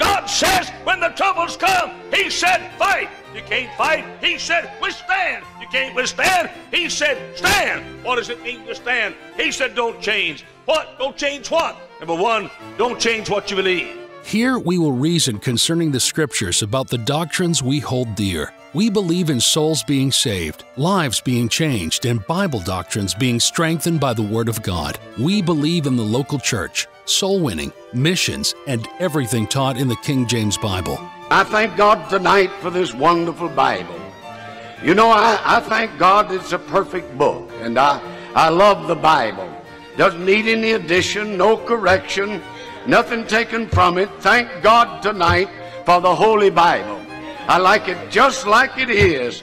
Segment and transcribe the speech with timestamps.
[0.00, 3.08] God says when the troubles come, He said, fight.
[3.34, 4.04] You can't fight.
[4.20, 5.44] He said, withstand.
[5.60, 6.50] You can't withstand.
[6.72, 7.84] He said, stand.
[8.04, 9.14] What does it mean to stand?
[9.36, 10.44] He said, don't change.
[10.64, 10.98] What?
[10.98, 11.76] Don't change what?
[12.00, 13.96] Number one, don't change what you believe.
[14.24, 18.52] Here we will reason concerning the scriptures about the doctrines we hold dear.
[18.72, 24.14] We believe in souls being saved, lives being changed, and Bible doctrines being strengthened by
[24.14, 24.98] the Word of God.
[25.18, 30.26] We believe in the local church, soul winning, missions, and everything taught in the King
[30.26, 30.98] James Bible.
[31.30, 34.00] I thank God tonight for this wonderful Bible.
[34.82, 38.00] You know, I, I thank God it's a perfect book, and I,
[38.34, 39.48] I love the Bible.
[39.96, 42.40] Doesn't need any addition, no correction,
[42.86, 44.08] nothing taken from it.
[44.20, 45.50] Thank God tonight
[45.84, 47.00] for the Holy Bible.
[47.46, 49.42] I like it just like it is.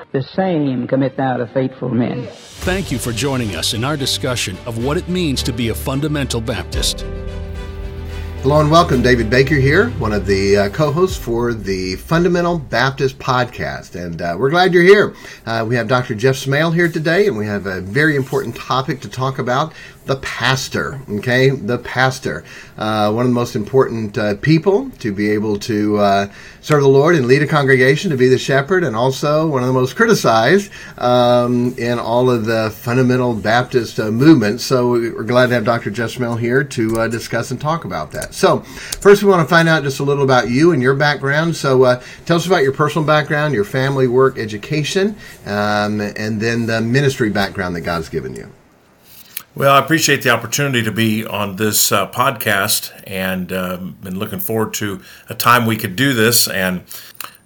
[0.11, 2.27] The same commit thou to faithful men.
[2.27, 5.73] Thank you for joining us in our discussion of what it means to be a
[5.73, 7.05] fundamental Baptist.
[8.41, 9.03] Hello and welcome.
[9.03, 13.93] David Baker here, one of the uh, co hosts for the Fundamental Baptist Podcast.
[13.93, 15.15] And uh, we're glad you're here.
[15.45, 16.15] Uh, we have Dr.
[16.15, 19.73] Jeff Smale here today, and we have a very important topic to talk about
[20.05, 20.99] the pastor.
[21.07, 22.43] Okay, the pastor,
[22.79, 26.89] uh, one of the most important uh, people to be able to uh, serve the
[26.89, 29.95] Lord and lead a congregation, to be the shepherd, and also one of the most
[29.95, 34.63] criticized um, in all of the fundamental Baptist movements.
[34.63, 35.91] So we're glad to have Dr.
[35.91, 38.30] Jeff Smale here to discuss and talk about that.
[38.31, 38.59] So
[38.99, 41.55] first, we want to find out just a little about you and your background.
[41.55, 45.15] So uh, tell us about your personal background, your family, work, education,
[45.45, 48.51] um, and then the ministry background that God's given you.
[49.53, 54.39] Well, I appreciate the opportunity to be on this uh, podcast and um, been looking
[54.39, 56.47] forward to a time we could do this.
[56.47, 56.85] And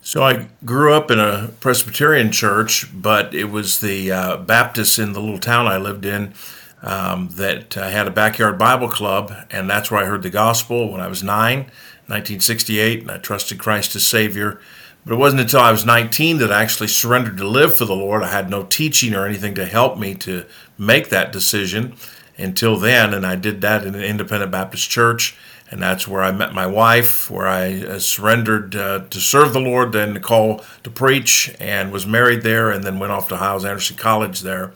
[0.04, 5.14] so I grew up in a Presbyterian church, but it was the uh, Baptists in
[5.14, 6.36] the little town I lived in
[6.82, 10.92] um, that uh, had a backyard Bible club, and that's where I heard the gospel
[10.92, 11.60] when I was nine,
[12.08, 14.60] 1968, and I trusted Christ as Savior.
[15.06, 17.96] But it wasn't until I was 19 that I actually surrendered to live for the
[17.96, 18.24] Lord.
[18.24, 20.46] I had no teaching or anything to help me to
[20.80, 21.96] make that decision
[22.38, 23.14] until then.
[23.14, 25.38] And I did that in an independent Baptist church.
[25.70, 29.60] And that's where I met my wife, where I uh, surrendered uh, to serve the
[29.60, 33.38] Lord, then to call to preach, and was married there, and then went off to
[33.38, 34.74] Hyles Anderson College there.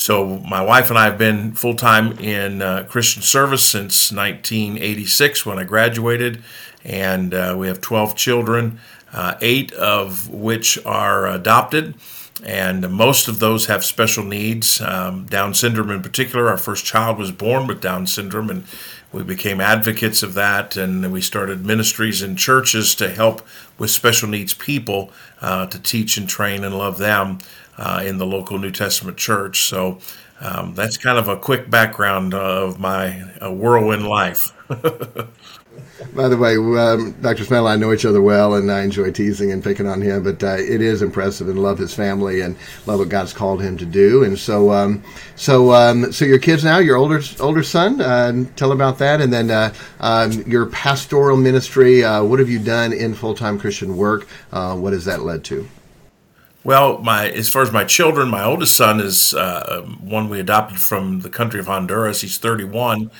[0.00, 5.44] So my wife and I have been full time in uh, Christian service since 1986
[5.44, 6.42] when I graduated,
[6.82, 8.80] and uh, we have 12 children
[9.12, 11.96] uh, eight of which are adopted,
[12.42, 16.48] and most of those have special needs, um, Down syndrome in particular.
[16.48, 18.64] Our first child was born with Down syndrome, and
[19.12, 23.46] we became advocates of that, and we started ministries in churches to help
[23.76, 25.12] with special needs people
[25.42, 27.40] uh, to teach and train and love them
[27.80, 29.62] uh, in the local New Testament church.
[29.62, 29.98] So
[30.40, 34.52] um, that's kind of a quick background of my uh, whirlwind life.
[36.14, 37.54] By the way, um, Dr.
[37.54, 40.22] And I know each other well, and I enjoy teasing and picking on him.
[40.22, 43.76] But uh, it is impressive, and love his family, and love what God's called him
[43.76, 44.24] to do.
[44.24, 45.02] And so, um,
[45.36, 49.32] so, um, so your kids now, your older older son, uh, tell about that, and
[49.32, 52.02] then uh, um, your pastoral ministry.
[52.02, 54.26] Uh, what have you done in full time Christian work?
[54.52, 55.68] Uh, what has that led to?
[56.62, 60.78] Well, my as far as my children, my oldest son is uh, one we adopted
[60.78, 62.20] from the country of Honduras.
[62.20, 63.10] He's 31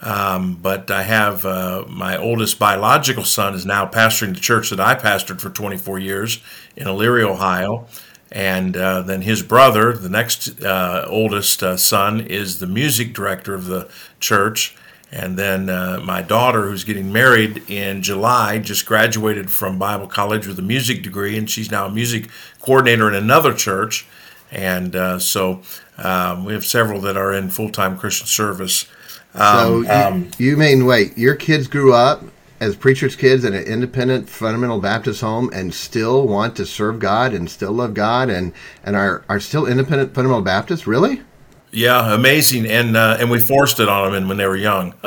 [0.00, 4.80] um, but I have uh, my oldest biological son is now pastoring the church that
[4.80, 6.40] I pastored for 24 years
[6.76, 7.86] in Elyria, Ohio.
[8.30, 13.54] And uh, then his brother, the next uh, oldest uh, son, is the music director
[13.54, 13.88] of the
[14.20, 14.76] church.
[15.10, 20.46] And then uh, my daughter, who's getting married in July, just graduated from Bible college
[20.46, 22.28] with a music degree, and she's now a music
[22.68, 24.06] coordinator in another church.
[24.50, 25.62] And uh, so
[25.96, 28.86] um, we have several that are in full time Christian service.
[29.34, 31.16] Um, so um, you, you mean wait?
[31.16, 32.22] Your kids grew up
[32.60, 37.32] as preachers' kids in an independent fundamental Baptist home and still want to serve God
[37.32, 38.52] and still love God and
[38.84, 40.86] and are are still independent fundamental Baptists?
[40.86, 41.22] Really?
[41.70, 44.94] Yeah, amazing, and uh, and we forced it on them when they were young.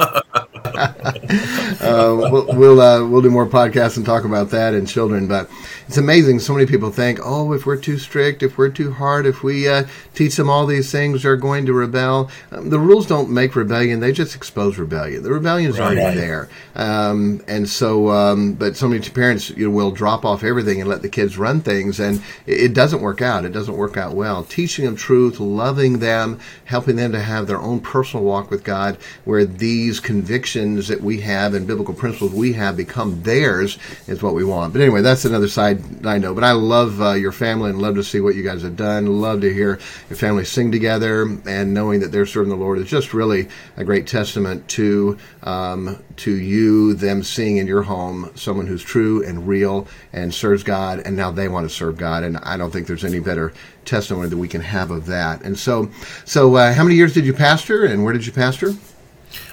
[1.82, 5.28] uh, we'll we'll, uh, we'll, do more podcasts and talk about that and children.
[5.28, 5.50] But
[5.88, 6.40] it's amazing.
[6.40, 9.68] So many people think, oh, if we're too strict, if we're too hard, if we
[9.68, 9.84] uh,
[10.16, 12.32] teach them all these things, they're going to rebel.
[12.52, 15.22] Um, the rules don't make rebellion; they just expose rebellion.
[15.22, 18.10] The rebellion is right, already there, um, and so.
[18.10, 21.38] Um, but so many parents you know, will drop off everything and let the kids
[21.38, 23.46] run things, and it, it doesn't work out.
[23.46, 24.44] It doesn't work out well.
[24.44, 28.98] Teaching them truth, loving them, helping them to have their own personal walk with God,
[29.26, 33.78] where these convictions that we have and biblical principles we have become theirs
[34.08, 34.74] is what we want.
[34.74, 36.34] But anyway, that's another side I know.
[36.34, 39.22] But I love uh, your family and love to see what you guys have done.
[39.22, 39.80] Love to hear
[40.10, 43.48] your family sing together and knowing that they're serving the Lord is just really
[43.78, 49.26] a great testament to um, to you, them seeing in your home someone who's true
[49.26, 52.24] and real and serves God, and now they want to serve God.
[52.24, 53.54] And I don't think there's any better
[53.86, 55.42] testimony that we can have of that.
[55.42, 55.90] And so,
[56.26, 58.74] so uh, how many years did you pastor, and where did you pastor?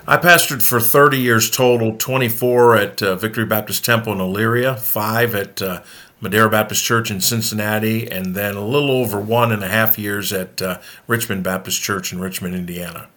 [0.06, 5.34] I pastored for 30 years total 24 at uh, Victory Baptist Temple in Elyria, five
[5.34, 5.82] at uh,
[6.20, 10.32] Madeira Baptist Church in Cincinnati, and then a little over one and a half years
[10.32, 13.08] at uh, Richmond Baptist Church in Richmond, Indiana.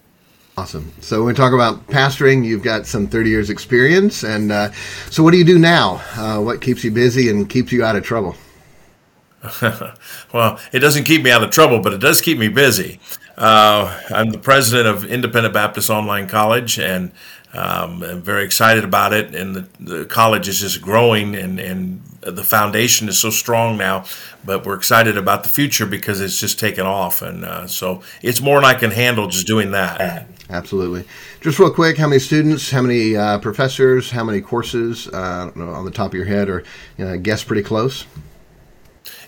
[0.57, 0.91] Awesome.
[0.99, 4.23] So when we talk about pastoring, you've got some 30 years experience.
[4.23, 4.71] And uh,
[5.09, 6.01] so what do you do now?
[6.15, 8.35] Uh, what keeps you busy and keeps you out of trouble?
[10.33, 12.99] well, it doesn't keep me out of trouble, but it does keep me busy.
[13.37, 17.11] Uh, I'm the president of Independent Baptist Online College, and
[17.53, 19.33] um, I'm very excited about it.
[19.33, 24.05] And the, the college is just growing, and, and the foundation is so strong now.
[24.45, 28.41] But we're excited about the future because it's just taken off, and uh, so it's
[28.41, 30.27] more than I can handle just doing that.
[30.49, 31.05] Absolutely.
[31.39, 35.85] Just real quick, how many students, how many uh, professors, how many courses uh, on
[35.85, 36.63] the top of your head, or
[36.97, 38.05] you know, guess pretty close?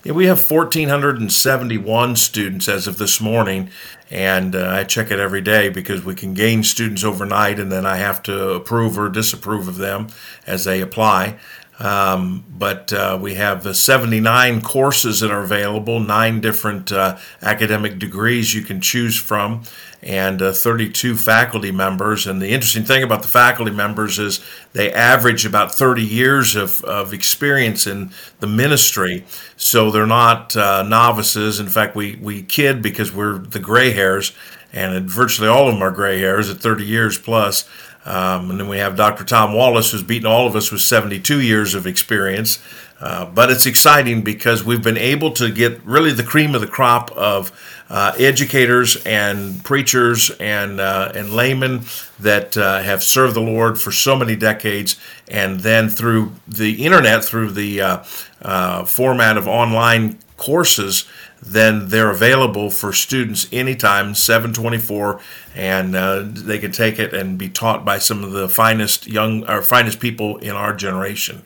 [0.05, 3.69] We have 1,471 students as of this morning,
[4.11, 7.85] and uh, I check it every day because we can gain students overnight, and then
[7.85, 10.09] I have to approve or disapprove of them
[10.45, 11.39] as they apply.
[11.79, 17.97] Um, but uh, we have uh, 79 courses that are available, nine different uh, academic
[17.97, 19.63] degrees you can choose from,
[20.03, 22.27] and uh, 32 faculty members.
[22.27, 24.41] And the interesting thing about the faculty members is
[24.73, 29.25] they average about 30 years of, of experience in the ministry.
[29.55, 31.59] So they're not uh, novices.
[31.59, 34.33] In fact, we, we kid because we're the gray hairs,
[34.71, 37.67] and virtually all of them are gray hairs at 30 years plus.
[38.05, 39.23] Um, and then we have Dr.
[39.23, 42.59] Tom Wallace, who's beaten all of us with 72 years of experience.
[42.99, 46.67] Uh, but it's exciting because we've been able to get really the cream of the
[46.67, 47.51] crop of
[47.93, 51.81] uh, educators and preachers and uh, and laymen
[52.19, 57.23] that uh, have served the Lord for so many decades, and then through the internet,
[57.23, 58.03] through the uh,
[58.41, 61.05] uh, format of online courses,
[61.39, 65.21] then they're available for students anytime, 724,
[65.55, 69.47] and uh, they can take it and be taught by some of the finest young
[69.47, 71.43] or finest people in our generation.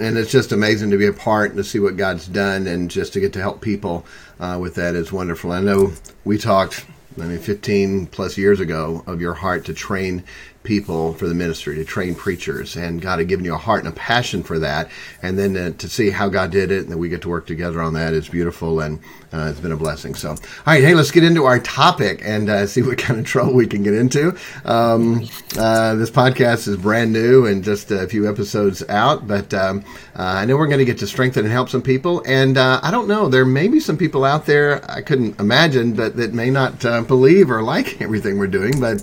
[0.00, 2.90] And it's just amazing to be a part and to see what God's done, and
[2.90, 4.04] just to get to help people
[4.40, 5.52] uh, with that is wonderful.
[5.52, 5.92] I know
[6.24, 6.84] we talked,
[7.20, 10.24] I mean, 15 plus years ago of your heart to train
[10.62, 13.92] people for the ministry, to train preachers, and God had given you a heart and
[13.92, 14.90] a passion for that.
[15.22, 17.46] And then to, to see how God did it, and that we get to work
[17.46, 19.00] together on that is beautiful, and
[19.32, 20.14] uh, it's been a blessing.
[20.14, 20.36] So, all
[20.66, 23.66] right, hey, let's get into our topic and uh, see what kind of trouble we
[23.66, 24.36] can get into.
[24.64, 25.28] Um,
[25.58, 29.84] uh, this podcast is brand new and just a few episodes out, but um,
[30.16, 32.22] uh, I know we're going to get to strengthen and help some people.
[32.26, 35.94] And uh, I don't know, there may be some people out there I couldn't imagine,
[35.94, 39.02] but that may not uh, believe or like everything we're doing, but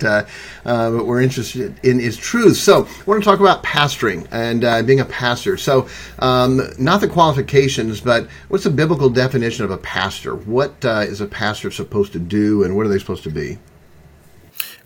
[0.63, 2.58] but we're interested in is truth.
[2.58, 5.58] So, I want to talk about pastoring and being a pastor.
[5.58, 5.88] So,
[6.20, 10.36] um, not the qualifications, but what's the biblical definition of a pastor?
[10.36, 13.58] What uh, is a pastor supposed to do, and what are they supposed to be?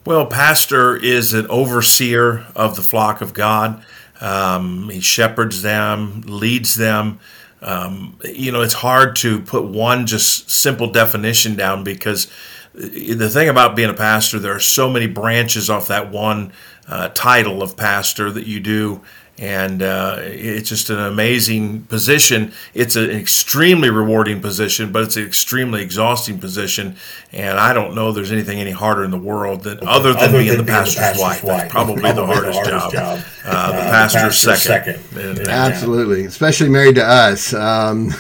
[0.06, 3.86] Well, pastor is an overseer of the flock of God.
[4.20, 7.20] Um, he shepherds them, leads them.
[7.62, 12.30] Um, you know, it's hard to put one just simple definition down because
[12.74, 16.52] the thing about being a pastor, there are so many branches off that one
[16.88, 19.02] uh, title of pastor that you do
[19.40, 22.54] and uh, it's just an amazing position.
[22.76, 26.96] It's an extremely rewarding position, but it's an extremely exhausting position.
[27.32, 30.38] And I don't know there's anything any harder in the world than other than other
[30.38, 31.44] being, than the, being pastor's the pastor's wife.
[31.44, 31.70] wife.
[31.72, 33.18] Probably, probably, the hardest, the hardest job.
[33.18, 33.26] job.
[33.44, 35.00] Uh, uh, the, pastor's the pastor's second.
[35.14, 35.48] second.
[35.50, 37.56] Absolutely, especially married to us.
[37.56, 38.14] Um,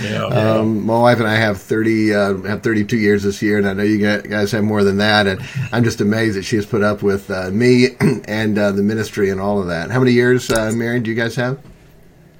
[0.00, 3.58] yeah, um, my wife and I have thirty uh, have thirty two years this year,
[3.58, 5.26] and I know you guys have more than that.
[5.26, 7.88] And I'm just amazed that she has put up with uh, me
[8.28, 9.90] and uh, the ministry and all of that.
[9.90, 10.43] How many years?
[10.48, 11.58] Years uh, married do you guys have?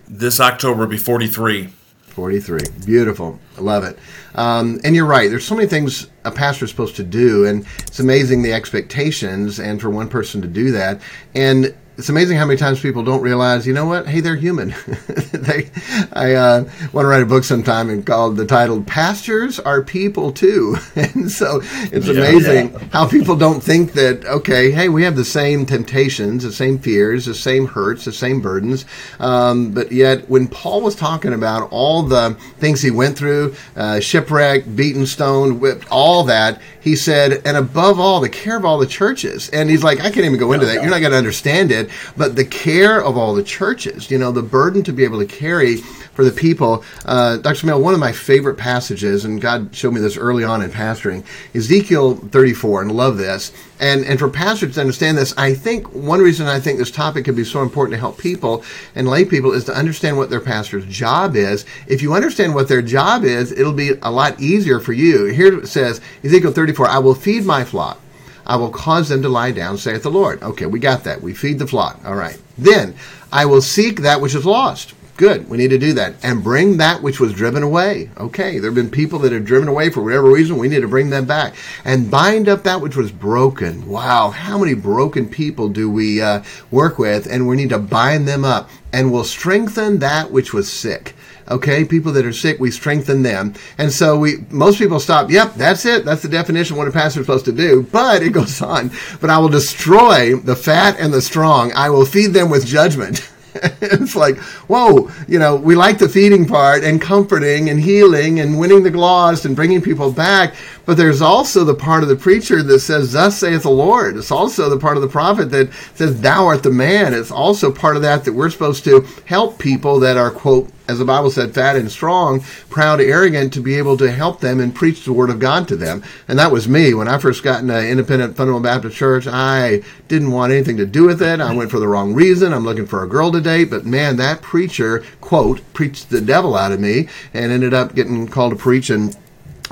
[0.09, 1.67] This October will be 43.
[1.67, 2.61] 43.
[2.85, 3.39] Beautiful.
[3.57, 3.99] I love it.
[4.35, 5.29] Um, and you're right.
[5.29, 9.59] There's so many things a pastor is supposed to do, and it's amazing the expectations,
[9.59, 11.01] and for one person to do that.
[11.35, 14.09] And it's amazing how many times people don't realize, you know what?
[14.09, 14.71] Hey, they're human.
[15.33, 15.71] they,
[16.13, 20.33] I uh, want to write a book sometime and called the title "Pastors Are People
[20.33, 22.79] Too," and so it's amazing yeah.
[22.93, 24.25] how people don't think that.
[24.25, 28.41] Okay, hey, we have the same temptations, the same fears, the same hurts, the same
[28.41, 28.85] burdens,
[29.21, 34.01] um, but yet when Paul was talking about all the things he went through, uh,
[34.01, 38.77] shipwreck, beaten, stoned, whipped, all that, he said, and above all, the care of all
[38.79, 39.49] the churches.
[39.49, 40.75] And he's like, I can't even go into that.
[40.75, 41.84] You're not going to understand it.
[42.17, 45.27] But the care of all the churches, you know, the burden to be able to
[45.27, 45.79] carry
[46.15, 46.85] for the people.
[47.05, 47.67] Uh, Dr.
[47.67, 51.25] Mill, one of my favorite passages, and God showed me this early on in pastoring,
[51.55, 53.53] Ezekiel 34, and love this.
[53.81, 57.25] And, and for pastors to understand this, I think one reason I think this topic
[57.25, 58.65] can be so important to help people
[58.95, 61.67] and lay people is to understand what their pastor's job is.
[61.87, 65.27] If you understand what their job is, it'll be a lot easier for you.
[65.27, 68.01] Here it says, Ezekiel 34, I will feed my flock.
[68.47, 70.43] I will cause them to lie down, saith the Lord.
[70.43, 71.23] Okay, we got that.
[71.23, 72.01] We feed the flock.
[72.05, 72.39] All right.
[72.59, 72.95] Then
[73.33, 74.95] I will seek that which is lost.
[75.17, 75.49] Good.
[75.49, 76.17] We need to do that.
[76.25, 78.11] And bring that which was driven away.
[78.17, 78.59] Okay.
[78.59, 80.59] There have been people that have driven away for whatever reason.
[80.59, 81.55] We need to bring them back.
[81.85, 83.87] And bind up that which was broken.
[83.87, 84.31] Wow.
[84.31, 87.27] How many broken people do we uh, work with?
[87.31, 88.69] And we need to bind them up.
[88.93, 91.14] And will strengthen that which was sick.
[91.51, 93.55] Okay, people that are sick, we strengthen them.
[93.77, 96.05] And so we most people stop, yep, that's it.
[96.05, 97.83] That's the definition of what a pastor is supposed to do.
[97.91, 101.73] But it goes on, but I will destroy the fat and the strong.
[101.73, 103.29] I will feed them with judgment.
[103.81, 104.37] it's like,
[104.69, 108.91] whoa, you know, we like the feeding part and comforting and healing and winning the
[108.91, 110.55] lost and bringing people back.
[110.87, 114.17] But there's also the part of the preacher that says, Thus saith the Lord.
[114.17, 117.15] It's also the part of the prophet that says, Thou art the man.
[117.15, 120.99] It's also part of that that we're supposed to help people that are, quote, as
[120.99, 124.75] the Bible said, fat and strong, proud, arrogant, to be able to help them and
[124.75, 126.03] preach the Word of God to them.
[126.29, 126.93] And that was me.
[126.93, 130.87] When I first got in an independent fundamental Baptist church, I didn't want anything to
[130.87, 131.41] do with it.
[131.41, 132.53] I went for the wrong reason.
[132.53, 133.71] I'm looking for a girl to date.
[133.71, 138.29] But man, that preacher, quote, preached the devil out of me and ended up getting
[138.29, 139.17] called to preach and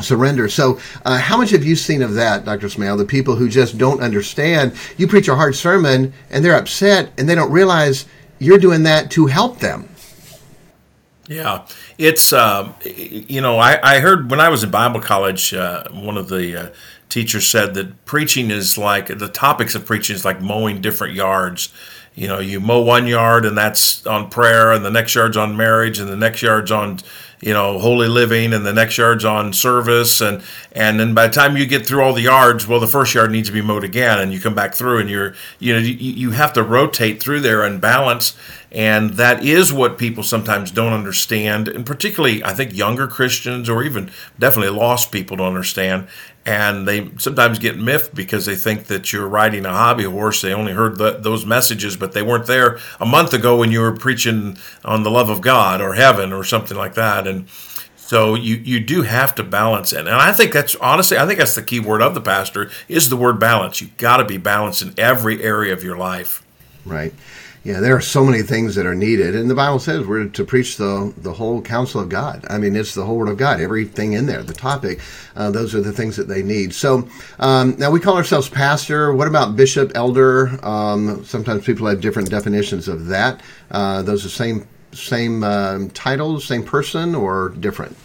[0.03, 0.49] surrender.
[0.49, 2.69] So, uh, how much have you seen of that, Dr.
[2.69, 2.97] Smale?
[2.97, 4.75] The people who just don't understand.
[4.97, 8.07] You preach a hard sermon and they're upset and they don't realize
[8.39, 9.89] you're doing that to help them.
[11.29, 11.67] Yeah,
[11.99, 16.19] it's uh, you know I, I heard when I was in Bible college, uh, one
[16.19, 16.71] of the uh,
[17.09, 21.73] teachers said that preaching is like the topics of preaching is like mowing different yards.
[22.15, 25.57] You know, you mow one yard and that's on prayer, and the next yard's on
[25.57, 26.99] marriage, and the next yard's on
[27.43, 30.21] you know holy living and the next yard's on service.
[30.23, 33.15] And and then by the time you get through all the yards well the first
[33.15, 35.81] yard needs to be mowed again and you come back through and you're you know
[35.81, 38.35] you, you have to rotate through there and balance.
[38.71, 41.69] And that is what people sometimes don't understand.
[41.69, 46.07] And particularly i think younger christians or even definitely lost people don't understand
[46.45, 50.43] and they sometimes get miffed because they think that you're riding a hobby horse.
[50.43, 53.81] They only heard the, those messages, but they weren't there a month ago when you
[53.81, 57.27] were preaching on the love of God or heaven or something like that.
[57.27, 57.49] And
[57.97, 60.01] so you you do have to balance it.
[60.01, 63.09] And I think that's honestly, I think that's the key word of the pastor is
[63.09, 63.81] the word balance.
[63.81, 66.43] You've got to be balanced in every area of your life.
[66.85, 67.15] Right
[67.65, 70.45] yeah, there are so many things that are needed, and the Bible says we're to
[70.45, 72.45] preach the the whole counsel of God.
[72.51, 75.01] I mean, it's the whole Word of God, everything in there, the topic.
[75.37, 76.75] Uh, those are the things that they need.
[76.75, 79.13] So um, now we call ourselves pastor.
[79.15, 80.59] What about bishop, elder?
[80.67, 83.41] Um, sometimes people have different definitions of that.
[83.71, 87.97] Uh, those are same same um, titles, same person, or different.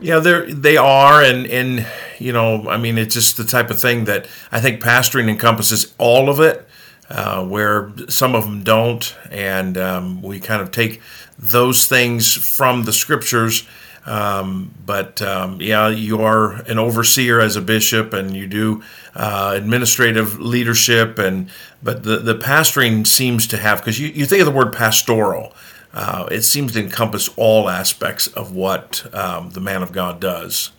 [0.00, 1.86] Yeah, they they are, and and
[2.18, 5.94] you know, I mean, it's just the type of thing that I think pastoring encompasses
[5.98, 6.65] all of it
[7.08, 11.00] uh, where some of them don't, and um, we kind of take
[11.38, 13.66] those things from the scriptures.
[14.06, 18.82] Um, but um, yeah, you are an overseer as a bishop, and you do
[19.14, 21.50] uh, administrative leadership, and
[21.82, 25.52] but the the pastoring seems to have because you, you think of the word pastoral.
[25.92, 30.70] Uh, it seems to encompass all aspects of what um, the man of God does.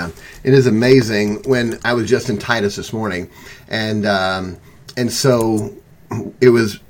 [0.00, 1.42] It is amazing.
[1.44, 3.30] When I was just in Titus this morning,
[3.68, 4.56] and um,
[4.96, 5.74] and so
[6.40, 6.80] it was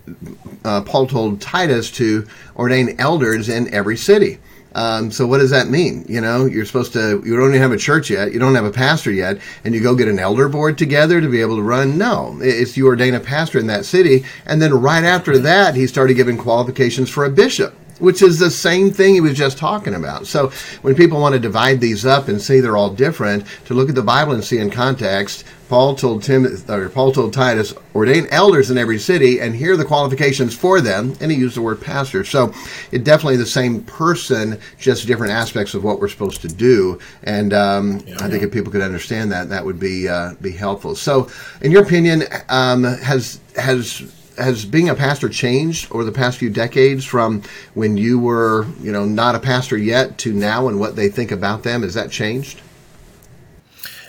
[0.65, 4.39] uh, Paul told Titus to ordain elders in every city.
[4.75, 6.05] Um, so what does that mean?
[6.09, 8.65] You know, you're supposed to, you don't even have a church yet, you don't have
[8.65, 11.63] a pastor yet, and you go get an elder board together to be able to
[11.63, 11.99] run?
[11.99, 15.87] No, it's you ordain a pastor in that city, and then right after that, he
[15.87, 19.95] started giving qualifications for a bishop which is the same thing he was just talking
[19.95, 20.27] about.
[20.27, 20.49] So
[20.83, 23.95] when people want to divide these up and say they're all different, to look at
[23.95, 28.73] the Bible and see in context, Paul told Tim, or Paul told Titus, ordain elders
[28.73, 31.17] in every city, and here are the qualifications for them.
[31.21, 32.25] And he used the word pastor.
[32.25, 32.53] So
[32.91, 36.99] it definitely the same person, just different aspects of what we're supposed to do.
[37.23, 40.51] And um, yeah, I think if people could understand that, that would be uh, be
[40.51, 40.97] helpful.
[40.97, 41.31] So,
[41.61, 44.03] in your opinion, um, has has
[44.37, 47.43] has being a pastor changed over the past few decades from
[47.75, 51.31] when you were, you know, not a pastor yet to now and what they think
[51.31, 51.83] about them?
[51.83, 52.61] Has that changed?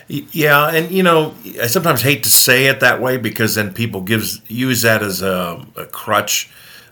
[0.07, 4.01] Yeah, and you know, I sometimes hate to say it that way because then people
[4.01, 6.51] gives use that as a, a crutch.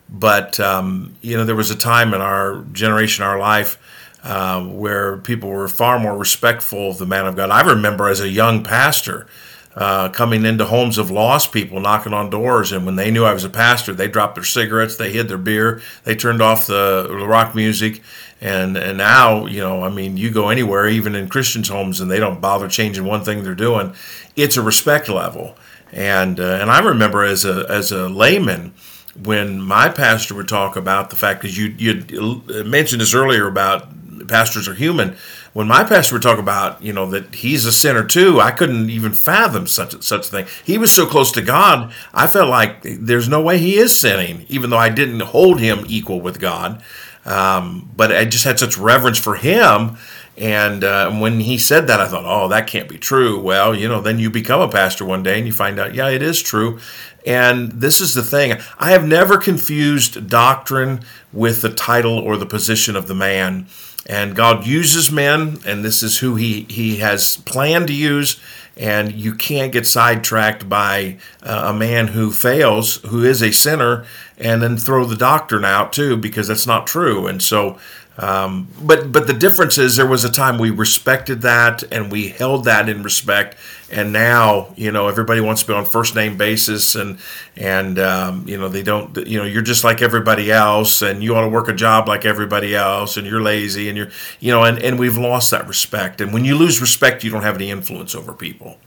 [0.09, 3.77] But um, you know, there was a time in our generation, our life,
[4.23, 7.49] uh, where people were far more respectful of the man of God.
[7.49, 9.27] I remember as a young pastor
[9.75, 13.33] uh, coming into homes of lost people, knocking on doors, and when they knew I
[13.33, 17.07] was a pastor, they dropped their cigarettes, they hid their beer, they turned off the,
[17.25, 18.01] rock music,
[18.41, 22.11] and and now you know, I mean, you go anywhere, even in Christians' homes, and
[22.11, 23.93] they don't bother changing one thing they're doing.
[24.35, 25.55] It's a respect level,
[25.91, 28.73] and uh, and I remember as a as a layman
[29.21, 33.87] when my pastor would talk about the fact because you you mentioned this earlier about
[34.27, 35.15] pastors are human
[35.53, 38.89] when my pastor would talk about, you know, that he's a sinner too, I couldn't
[38.89, 40.47] even fathom such such a thing.
[40.63, 44.45] He was so close to God, I felt like there's no way he is sinning,
[44.47, 46.81] even though I didn't hold him equal with God.
[47.25, 49.97] Um, but I just had such reverence for him.
[50.37, 53.39] And uh, when he said that, I thought, oh, that can't be true.
[53.39, 56.09] Well, you know, then you become a pastor one day and you find out, yeah,
[56.09, 56.79] it is true.
[57.27, 61.01] And this is the thing I have never confused doctrine
[61.31, 63.67] with the title or the position of the man.
[64.07, 68.39] And God uses men, and this is who He, he has planned to use.
[68.77, 74.05] And you can't get sidetracked by uh, a man who fails, who is a sinner,
[74.37, 77.27] and then throw the doctrine out too, because that's not true.
[77.27, 77.77] And so
[78.17, 82.27] um, but but the difference is there was a time we respected that and we
[82.27, 83.57] held that in respect,
[83.91, 87.19] and now you know everybody wants to be on first name basis and
[87.55, 91.35] and um, you know they don't you know you're just like everybody else and you
[91.35, 94.63] ought to work a job like everybody else and you're lazy and you're you know
[94.63, 97.69] and, and we've lost that respect and when you lose respect you don't have any
[97.69, 98.77] influence over people.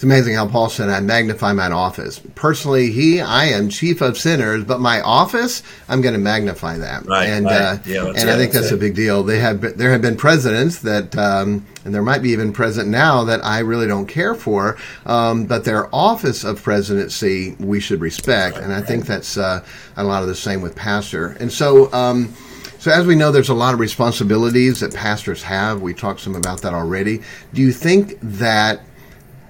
[0.00, 2.22] It's amazing how Paul said, I magnify mine office.
[2.34, 7.04] Personally, he, I am chief of sinners, but my office, I'm going to magnify that.
[7.04, 7.54] Right, and right.
[7.54, 9.22] Uh, yeah, and I think that's a big deal.
[9.22, 12.88] They have been, there have been presidents that, um, and there might be even present
[12.88, 18.00] now that I really don't care for, um, but their office of presidency we should
[18.00, 18.56] respect.
[18.56, 19.62] Right, and I think that's uh,
[19.98, 21.36] a lot of the same with pastor.
[21.40, 22.34] And so, um,
[22.78, 25.82] so, as we know, there's a lot of responsibilities that pastors have.
[25.82, 27.20] We talked some about that already.
[27.52, 28.80] Do you think that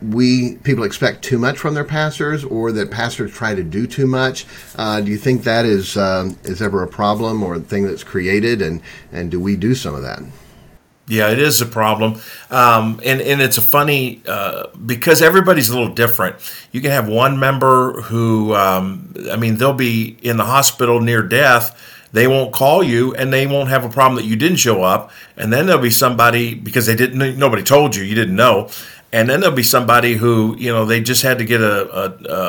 [0.03, 4.07] we people expect too much from their pastors, or that pastors try to do too
[4.07, 4.47] much.
[4.77, 8.05] Uh, do you think that is um, is ever a problem or a thing that's
[8.05, 8.83] created, and
[9.13, 10.23] and do we do some of that?
[11.07, 15.77] Yeah, it is a problem, um, and and it's a funny uh, because everybody's a
[15.77, 16.37] little different.
[16.71, 21.23] You can have one member who, um, I mean, they'll be in the hospital near
[21.23, 21.77] death.
[22.13, 25.11] They won't call you, and they won't have a problem that you didn't show up.
[25.37, 28.69] And then there'll be somebody because they didn't, nobody told you, you didn't know,
[29.13, 32.05] and then there'll be somebody who you know they just had to get a, a,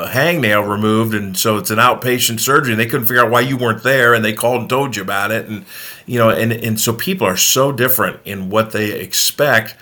[0.06, 3.42] a hangnail removed and so it's an outpatient surgery and they couldn't figure out why
[3.42, 5.66] you weren't there and they called and told you about it and
[6.06, 9.76] you know and, and so people are so different in what they expect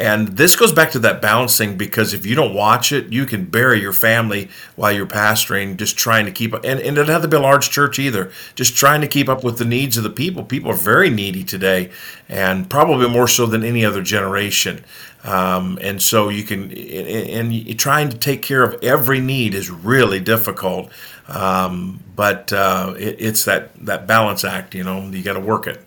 [0.00, 3.44] and this goes back to that balancing because if you don't watch it, you can
[3.44, 6.64] bury your family while you're pastoring, just trying to keep up.
[6.64, 9.28] And, and it doesn't have to be a large church either, just trying to keep
[9.28, 10.42] up with the needs of the people.
[10.42, 11.90] People are very needy today,
[12.30, 14.82] and probably more so than any other generation.
[15.22, 19.68] Um, and so you can, and, and trying to take care of every need is
[19.68, 20.90] really difficult.
[21.28, 25.66] Um, but uh, it, it's that, that balance act, you know, you got to work
[25.66, 25.86] it.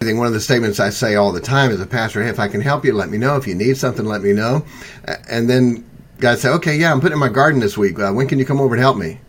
[0.00, 2.28] I think one of the statements I say all the time as a pastor, hey,
[2.28, 3.36] if I can help you, let me know.
[3.36, 4.64] If you need something, let me know.
[5.28, 5.84] And then
[6.18, 7.98] God say, okay, yeah, I'm putting in my garden this week.
[7.98, 9.20] Uh, when can you come over and help me?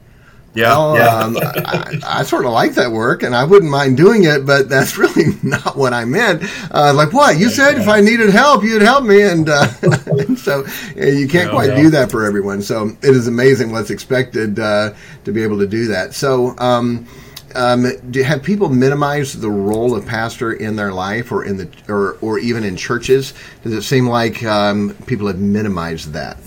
[0.53, 1.19] Yeah, well, yeah.
[1.19, 4.69] um, I, I, sort of like that work, and I wouldn't mind doing it, but
[4.69, 6.43] that's really not what I meant.
[6.73, 7.77] Uh, like, what you said?
[7.77, 9.67] If I needed help, you'd help me, and, uh,
[10.07, 12.63] and so you can't quite do that for everyone.
[12.63, 16.13] So it is amazing what's expected uh, to be able to do that.
[16.13, 16.57] So.
[16.57, 17.07] Um,
[17.55, 21.69] um, do, have people minimized the role of pastor in their life, or in the,
[21.87, 23.33] or or even in churches?
[23.63, 26.37] Does it seem like um, people have minimized that?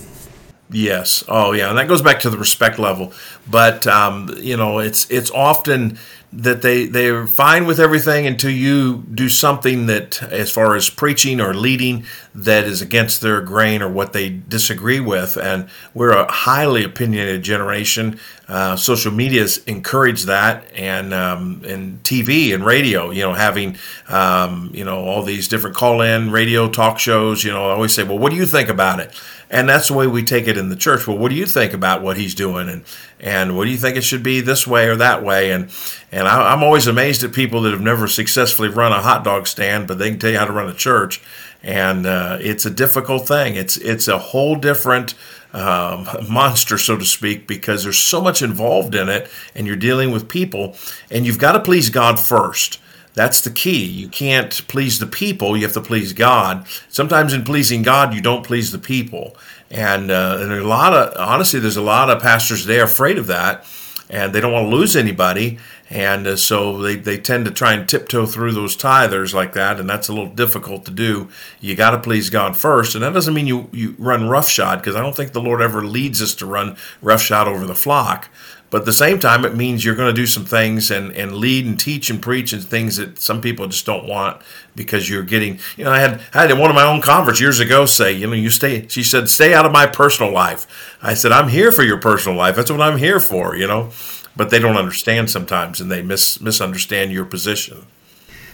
[0.72, 1.24] Yes.
[1.26, 1.68] Oh, yeah.
[1.68, 3.12] And that goes back to the respect level.
[3.48, 5.98] But um, you know, it's it's often
[6.32, 11.40] that they they're fine with everything until you do something that as far as preaching
[11.40, 15.36] or leading that is against their grain or what they disagree with.
[15.36, 18.20] And we're a highly opinionated generation.
[18.46, 23.76] Uh, social media's encouraged that and um, and TV and radio you know having
[24.08, 27.94] um, you know all these different call in radio talk shows you know I always
[27.94, 29.14] say well what do you think about it
[29.50, 31.06] and that's the way we take it in the church.
[31.06, 32.84] Well, what do you think about what he's doing, and
[33.18, 35.50] and what do you think it should be this way or that way?
[35.50, 35.70] And
[36.12, 39.48] and I, am always amazed at people that have never successfully run a hot dog
[39.48, 41.20] stand, but they can tell you how to run a church,
[41.64, 43.56] and uh, it's a difficult thing.
[43.56, 45.14] It's it's a whole different.
[45.52, 50.12] Um, monster, so to speak, because there's so much involved in it, and you're dealing
[50.12, 50.76] with people,
[51.10, 52.78] and you've got to please God first.
[53.14, 53.84] That's the key.
[53.84, 56.66] You can't please the people, you have to please God.
[56.88, 59.36] Sometimes in pleasing God, you don't please the people.
[59.70, 63.26] And, uh, and a lot of, honestly, there's a lot of pastors there afraid of
[63.28, 63.64] that,
[64.08, 65.58] and they don't want to lose anybody.
[65.88, 69.80] And uh, so they, they tend to try and tiptoe through those tithers like that,
[69.80, 71.28] and that's a little difficult to do.
[71.60, 74.94] You got to please God first, and that doesn't mean you, you run roughshod, because
[74.94, 78.28] I don't think the Lord ever leads us to run roughshod over the flock.
[78.70, 81.36] But at the same time, it means you're going to do some things and, and
[81.36, 84.40] lead and teach and preach and things that some people just don't want
[84.76, 87.84] because you're getting, you know, I had, had one of my own converts years ago
[87.84, 90.96] say, you know, you stay, she said, stay out of my personal life.
[91.02, 92.54] I said, I'm here for your personal life.
[92.54, 93.90] That's what I'm here for, you know,
[94.36, 97.86] but they don't understand sometimes and they mis- misunderstand your position.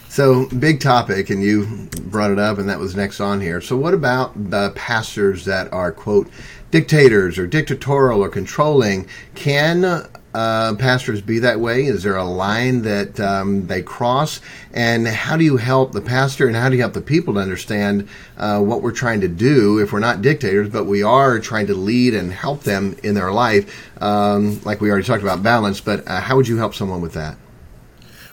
[0.09, 3.61] So, big topic, and you brought it up, and that was next on here.
[3.61, 6.29] So, what about the pastors that are, quote,
[6.71, 9.07] dictators or dictatorial or controlling.
[9.35, 11.85] Can uh, pastors be that way?
[11.85, 14.41] Is there a line that um, they cross?
[14.73, 17.39] And how do you help the pastor and how do you help the people to
[17.39, 21.67] understand uh, what we're trying to do if we're not dictators, but we are trying
[21.67, 23.91] to lead and help them in their life?
[24.01, 27.13] Um, like we already talked about balance, but uh, how would you help someone with
[27.13, 27.37] that?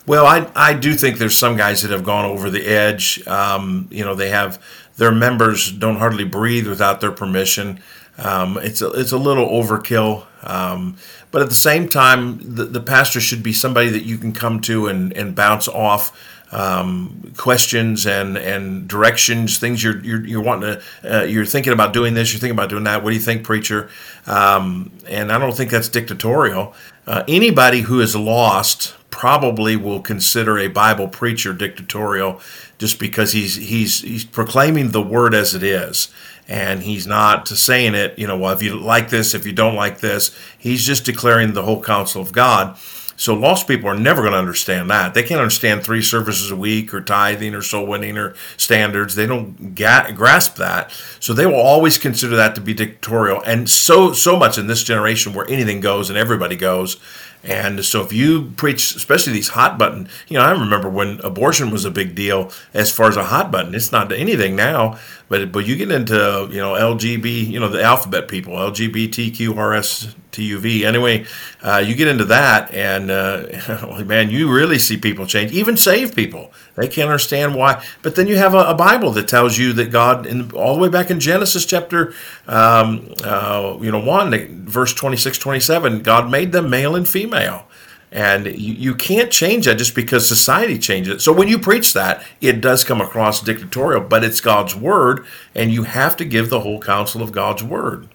[0.06, 3.26] Well, I, I do think there's some guys that have gone over the edge.
[3.26, 4.62] Um, you know, they have
[4.96, 7.80] their members don't hardly breathe without their permission.
[8.18, 10.96] Um, it's a, it's a little overkill, um,
[11.32, 14.60] but at the same time, the, the pastor should be somebody that you can come
[14.60, 16.16] to and, and bounce off
[16.52, 21.92] um, questions and, and directions, things you're, you're, you're wanting to, uh, you're thinking about
[21.92, 23.02] doing this, you're thinking about doing that.
[23.02, 23.90] What do you think, preacher?
[24.26, 26.72] Um, and I don't think that's dictatorial.
[27.08, 32.40] Uh, anybody who is lost probably will consider a Bible preacher dictatorial
[32.78, 36.08] just because he's, he's, he's proclaiming the word as it is
[36.48, 39.76] and he's not saying it, you know, well, if you like this, if you don't
[39.76, 42.76] like this, he's just declaring the whole counsel of God.
[43.16, 45.14] So lost people are never going to understand that.
[45.14, 49.14] They can't understand three services a week or tithing or soul winning or standards.
[49.14, 50.90] They don't grasp that.
[51.20, 53.40] So they will always consider that to be dictatorial.
[53.46, 56.96] And so so much in this generation where anything goes and everybody goes.
[57.44, 61.70] And so if you preach, especially these hot button, you know, I remember when abortion
[61.70, 63.74] was a big deal as far as a hot button.
[63.74, 67.82] It's not anything now, but but you get into you know LGB, you know, the
[67.82, 70.84] alphabet people, LGBTQRS TUV.
[70.84, 71.26] Anyway,
[71.62, 75.52] uh, you get into that, and uh, man, you really see people change.
[75.52, 77.84] Even save people, they can't understand why.
[78.02, 80.80] But then you have a, a Bible that tells you that God, in, all the
[80.80, 82.14] way back in Genesis chapter,
[82.46, 87.66] um, uh, you know, one verse 26, 27, God made them male and female.
[88.10, 91.20] And you, you can't change that just because society changes it.
[91.20, 95.72] So when you preach that, it does come across dictatorial, but it's God's word, and
[95.72, 98.08] you have to give the whole counsel of God's word.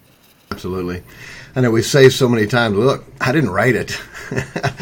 [0.51, 1.03] Absolutely.
[1.55, 3.99] I know we say so many times, look, I didn't write it.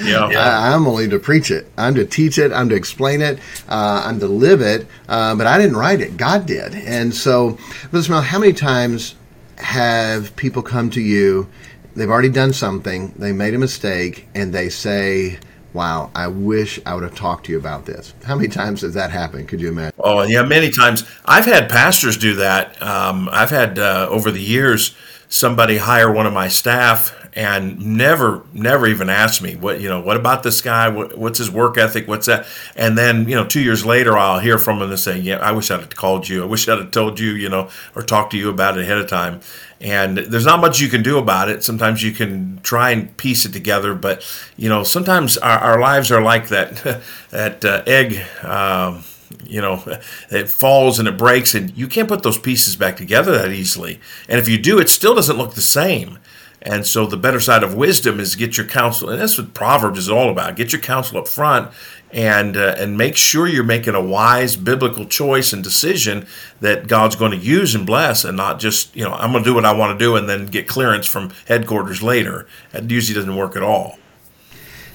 [0.04, 0.26] yeah.
[0.26, 1.72] I, am only to preach it.
[1.78, 2.52] I'm to teach it.
[2.52, 3.40] I'm to explain it.
[3.70, 4.88] Uh, I'm to live it.
[5.08, 6.18] Uh, but I didn't write it.
[6.18, 6.76] God did.
[6.76, 7.58] And so,
[7.92, 9.16] Brother Mel, how many times
[9.58, 11.48] have people come to you?
[11.96, 13.14] They've already done something.
[13.18, 15.40] They made a mistake, and they say,
[15.74, 18.14] wow, I wish I would have talked to you about this.
[18.24, 19.48] How many times has that happened?
[19.48, 19.94] Could you imagine?
[20.00, 21.04] Oh, yeah, many times.
[21.26, 22.82] I've had pastors do that.
[22.82, 24.96] Um, I've had uh, over the years
[25.30, 30.02] somebody hire one of my staff and never never even ask me what you know
[30.02, 30.90] what about this guy?
[30.90, 32.08] What, what's his work ethic?
[32.08, 32.48] What's that?
[32.76, 35.52] And then you know two years later i'll hear from him and say yeah i
[35.52, 36.42] wish i'd have called you.
[36.42, 38.98] I wish i'd have told you you know or talked to you about it ahead
[38.98, 39.42] of time.
[39.80, 41.64] And there's not much you can do about it.
[41.64, 44.26] Sometimes you can try and piece it together but
[44.58, 49.04] you know sometimes our, our lives are like that that uh, egg um,
[49.46, 49.84] you know,
[50.32, 54.00] it falls and it breaks, and you can't put those pieces back together that easily.
[54.30, 56.18] And if you do, it still doesn't look the same.
[56.62, 60.00] And so the better side of wisdom is get your counsel, and that's what Proverbs
[60.00, 60.56] is all about.
[60.56, 61.72] Get your counsel up front,
[62.12, 66.26] and uh, and make sure you're making a wise biblical choice and decision
[66.62, 69.50] that God's going to use and bless, and not just you know I'm going to
[69.50, 72.48] do what I want to do and then get clearance from headquarters later.
[72.72, 74.00] That usually doesn't work at all.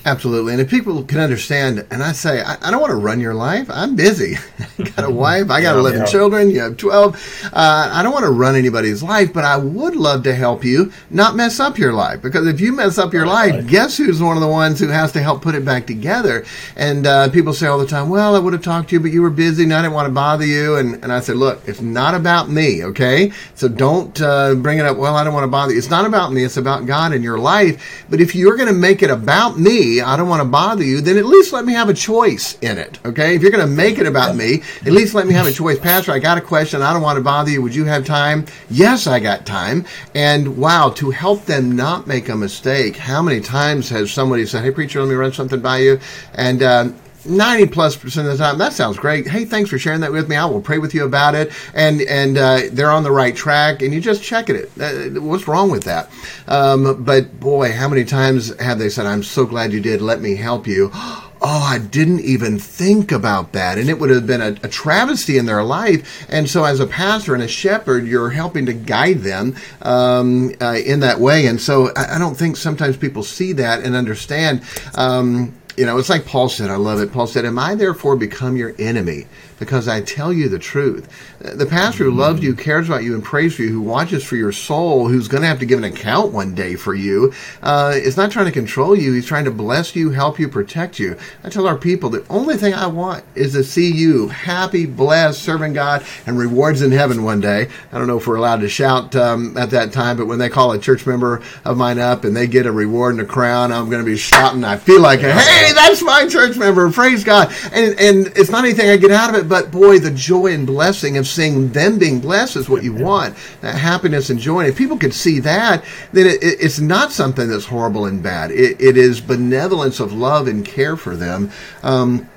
[0.04, 0.52] Absolutely.
[0.52, 3.34] And if people can understand, and I say, I, I don't want to run your
[3.34, 3.68] life.
[3.70, 4.36] I'm busy.
[4.78, 5.48] I got a wife.
[5.48, 6.06] I got yeah, 11 yeah.
[6.06, 6.50] children.
[6.50, 7.50] You have 12.
[7.52, 10.92] Uh, I don't want to run anybody's life, but I would love to help you
[11.10, 12.20] not mess up your life.
[12.20, 13.66] Because if you mess up your life, right.
[13.66, 16.44] guess who's one of the ones who has to help put it back together?
[16.74, 19.12] And uh, people say all the time, well, I would have talked to you, but
[19.12, 20.76] you were busy and I didn't want to bother you.
[20.76, 23.30] And, and I said, look, it's not about me, okay?
[23.54, 25.78] So don't uh, bring it up, well, I don't want to bother you.
[25.78, 26.42] It's not about me.
[26.42, 28.04] It's about God in your life.
[28.10, 31.00] But if you're going to make it about me, I don't want to bother you,
[31.00, 32.98] then at least let me have a choice in it.
[33.04, 33.34] Okay.
[33.34, 35.78] If you're going to make it about me, at least let me have a choice.
[35.78, 36.82] Pastor, I got a question.
[36.82, 37.60] I don't want to bother you.
[37.62, 38.46] Would you have time?
[38.70, 39.84] Yes, I got time.
[40.14, 44.64] And wow, to help them not make a mistake, how many times has somebody said,
[44.64, 46.00] Hey, preacher, let me run something by you?
[46.34, 50.00] And, um, 90 plus percent of the time that sounds great hey thanks for sharing
[50.00, 53.02] that with me i will pray with you about it and and uh, they're on
[53.02, 56.10] the right track and you just check it uh, what's wrong with that
[56.48, 60.20] um, but boy how many times have they said i'm so glad you did let
[60.20, 60.90] me help you
[61.44, 63.76] oh, I didn't even think about that.
[63.76, 66.24] And it would have been a, a, travesty in their life.
[66.30, 70.74] And so, as a pastor and a shepherd, you're helping to guide them um, uh,
[70.74, 71.46] in that way.
[71.46, 74.62] And so, I, I, don't think sometimes people see that and understand.
[74.94, 77.12] Um, you know, it's like Paul said, I love it.
[77.12, 79.26] Paul said, Am I therefore become your enemy?
[79.62, 81.08] Because I tell you the truth.
[81.38, 84.34] The pastor who loves you, cares about you, and prays for you, who watches for
[84.34, 87.92] your soul, who's going to have to give an account one day for you, uh,
[87.94, 89.12] is not trying to control you.
[89.12, 91.16] He's trying to bless you, help you, protect you.
[91.44, 95.40] I tell our people the only thing I want is to see you happy, blessed,
[95.40, 97.68] serving God, and rewards in heaven one day.
[97.92, 100.48] I don't know if we're allowed to shout um, at that time, but when they
[100.48, 103.70] call a church member of mine up and they get a reward and a crown,
[103.70, 104.64] I'm going to be shouting.
[104.64, 106.90] I feel like, hey, that's my church member.
[106.90, 107.54] Praise God.
[107.72, 110.66] And, and it's not anything I get out of it, but boy, the joy and
[110.66, 113.36] blessing of seeing them being blessed is what you want.
[113.60, 114.60] That happiness and joy.
[114.60, 118.22] And if people could see that, then it, it, it's not something that's horrible and
[118.22, 118.50] bad.
[118.50, 121.50] It, it is benevolence of love and care for them.
[121.82, 122.30] Um,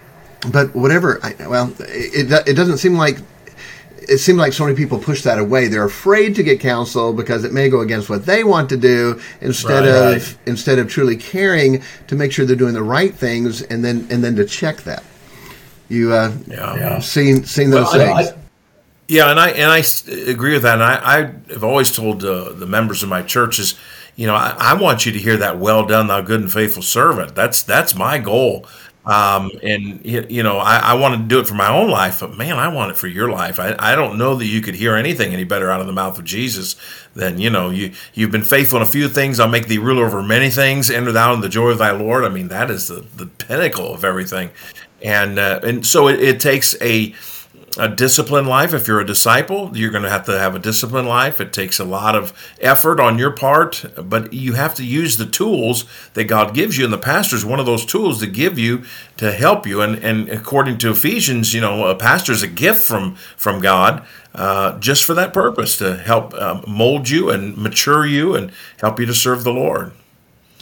[0.51, 3.19] but whatever, I, well, it, it doesn't seem like
[3.95, 5.69] it seems like so many people push that away.
[5.69, 9.21] They're afraid to get counsel because it may go against what they want to do
[9.39, 10.37] instead right, of right.
[10.45, 14.21] instead of truly caring to make sure they're doing the right things and then and
[14.21, 15.01] then to check that.
[15.89, 16.99] You uh, yeah.
[16.99, 18.31] seen seen those well, things?
[18.31, 18.37] I, I,
[19.07, 19.83] yeah, and I and I
[20.29, 20.75] agree with that.
[20.75, 23.75] And I, I have always told uh, the members of my churches,
[24.15, 26.81] you know, I, I, want you to hear that "Well done, thou good and faithful
[26.81, 28.65] servant." That's that's my goal.
[29.05, 32.35] Um, and you know, I, I want to do it for my own life, but
[32.35, 33.59] man, I want it for your life.
[33.59, 36.17] I, I don't know that you could hear anything any better out of the mouth
[36.17, 36.75] of Jesus
[37.13, 39.39] than you know you you've been faithful in a few things.
[39.39, 40.89] I'll make thee ruler over many things.
[40.89, 42.23] Enter thou in the joy of thy Lord.
[42.23, 44.49] I mean, that is the the pinnacle of everything
[45.05, 47.13] and uh, and so it, it takes a
[47.77, 48.73] a disciplined life.
[48.73, 51.41] If you're a disciple, you're going to have to have a disciplined life.
[51.41, 55.25] It takes a lot of effort on your part, but you have to use the
[55.25, 56.85] tools that God gives you.
[56.85, 58.85] And the pastor is one of those tools to give you
[59.17, 59.81] to help you.
[59.81, 64.05] And, and according to Ephesians, you know, a pastor is a gift from from God
[64.33, 69.01] uh, just for that purpose to help uh, mold you and mature you and help
[69.01, 69.91] you to serve the Lord.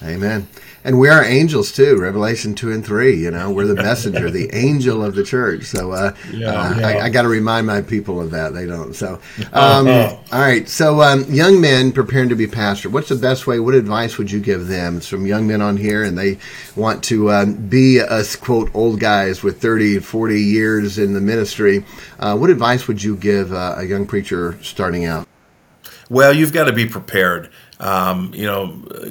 [0.01, 0.47] Amen
[0.83, 1.97] and we are angels too.
[1.97, 3.15] Revelation two and three.
[3.15, 5.63] You know, we're the messenger, the angel of the church.
[5.65, 6.87] So uh, yeah, uh, yeah.
[6.87, 8.53] I, I got to remind my people of that.
[8.53, 8.93] They don't.
[8.93, 9.13] So,
[9.53, 10.17] um, uh-huh.
[10.31, 10.67] all right.
[10.67, 12.89] So, um, young men preparing to be pastor.
[12.89, 13.59] What's the best way?
[13.59, 15.01] What advice would you give them?
[15.01, 16.37] Some young men on here, and they
[16.75, 21.85] want to um, be us quote old guys with 30, 40 years in the ministry.
[22.19, 25.27] Uh, what advice would you give uh, a young preacher starting out?
[26.09, 27.49] Well, you've got to be prepared.
[27.79, 28.67] Um, you know,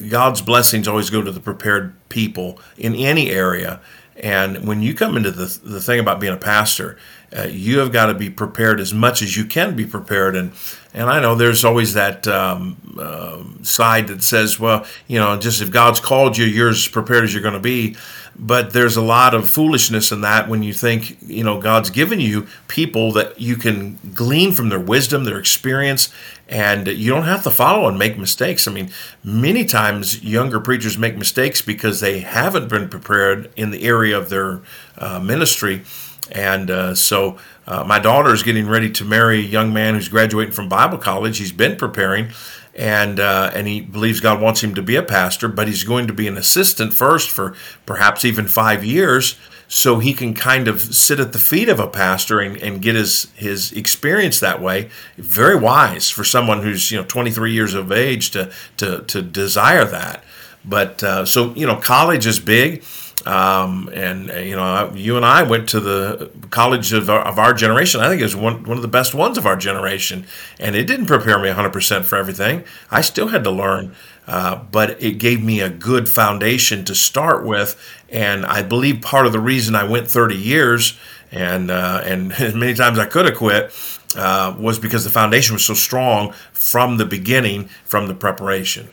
[0.08, 3.80] God's blessings always go to the prepared people in any area.
[4.16, 6.98] And when you come into the, the thing about being a pastor,
[7.36, 10.36] uh, you have got to be prepared as much as you can be prepared.
[10.36, 10.52] And
[10.94, 15.62] and I know there's always that um, uh, side that says, well, you know, just
[15.62, 17.96] if God's called you, you're as prepared as you're going to be.
[18.34, 22.18] But there's a lot of foolishness in that when you think, you know, God's given
[22.18, 26.12] you people that you can glean from their wisdom, their experience,
[26.48, 28.66] and you don't have to follow and make mistakes.
[28.66, 28.90] I mean,
[29.22, 34.30] many times younger preachers make mistakes because they haven't been prepared in the area of
[34.30, 34.60] their
[34.96, 35.82] uh, ministry.
[36.30, 40.08] And uh, so uh, my daughter is getting ready to marry a young man who's
[40.08, 41.38] graduating from Bible college.
[41.38, 42.30] He's been preparing
[42.74, 46.06] and uh, and he believes God wants him to be a pastor, but he's going
[46.06, 47.54] to be an assistant first for
[47.84, 49.36] perhaps even five years,
[49.68, 52.94] so he can kind of sit at the feet of a pastor and, and get
[52.94, 54.88] his his experience that way.
[55.18, 59.84] Very wise for someone who's you know 23 years of age to to to desire
[59.84, 60.24] that.
[60.64, 62.82] But uh, so you know, college is big.
[63.26, 67.38] Um, and uh, you know, you and I went to the college of our, of
[67.38, 68.00] our generation.
[68.00, 70.26] I think it was one one of the best ones of our generation,
[70.58, 72.64] and it didn't prepare me 100% for everything.
[72.90, 73.94] I still had to learn,
[74.26, 77.80] uh, but it gave me a good foundation to start with.
[78.08, 80.98] And I believe part of the reason I went 30 years
[81.32, 83.72] and uh, and as many times I could have quit
[84.16, 88.88] uh, was because the foundation was so strong from the beginning, from the preparation.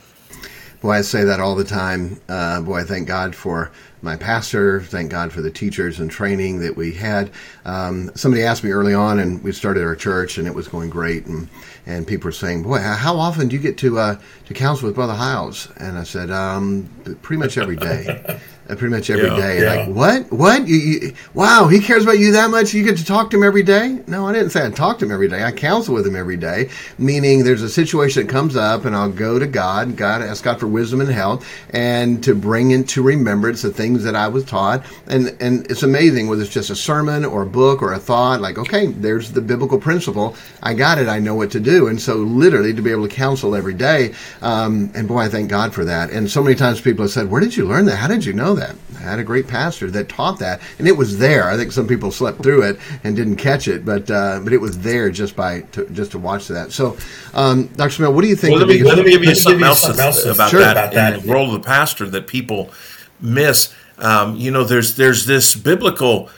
[0.82, 2.22] Boy, I say that all the time.
[2.30, 3.70] Uh, boy, I thank God for
[4.02, 4.80] my pastor.
[4.80, 7.32] Thank God for the teachers and training that we had.
[7.66, 10.90] Um, somebody asked me early on, and we started our church, and it was going
[10.90, 11.26] great.
[11.26, 11.50] And,
[11.86, 14.96] and people were saying, "Boy, how often do you get to uh, to counsel with
[14.96, 16.90] Brother Hyles?" And I said, um,
[17.24, 18.40] "Pretty much every day."
[18.70, 19.62] Uh, pretty much every Yeah, day.
[19.64, 19.74] yeah.
[19.74, 20.32] Like, what?
[20.32, 20.68] What?
[20.68, 22.74] You, you, wow, he cares about you that much?
[22.74, 24.00] You get to talk to him every day?
[24.06, 25.44] No, I didn't say I talk to him every day.
[25.44, 29.10] I counsel with him every day, meaning there's a situation that comes up, and I'll
[29.12, 33.64] go to God, God, ask God for wisdom and help, and to bring into remembrance
[33.64, 34.86] the things that I was taught.
[35.08, 38.40] And and it's amazing whether it's just a sermon or a book or a thought.
[38.40, 40.36] Like, okay, there's the biblical principle.
[40.62, 41.08] I got it.
[41.08, 41.88] I know what to do.
[41.88, 45.50] And so, literally, to be able to counsel every day, um, and boy, I thank
[45.50, 46.12] God for that.
[46.12, 47.96] And so many times people have said, "Where did you learn that?
[47.96, 50.96] How did you know that?" I had a great pastor that taught that, and it
[50.96, 51.50] was there.
[51.50, 54.62] I think some people slept through it and didn't catch it, but uh, but it
[54.62, 56.72] was there just by to, just to watch that.
[56.72, 56.98] So,
[57.34, 57.90] um, Dr.
[57.92, 58.52] Smale, what do you think?
[58.52, 60.50] Well, let me, biggest- let me give you something give you else, something else about,
[60.52, 60.60] Sure.
[60.60, 61.14] that, about that.
[61.20, 62.70] in the role of the pastor that people
[63.20, 63.74] miss.
[63.98, 66.30] Um, you know, there's there's this biblical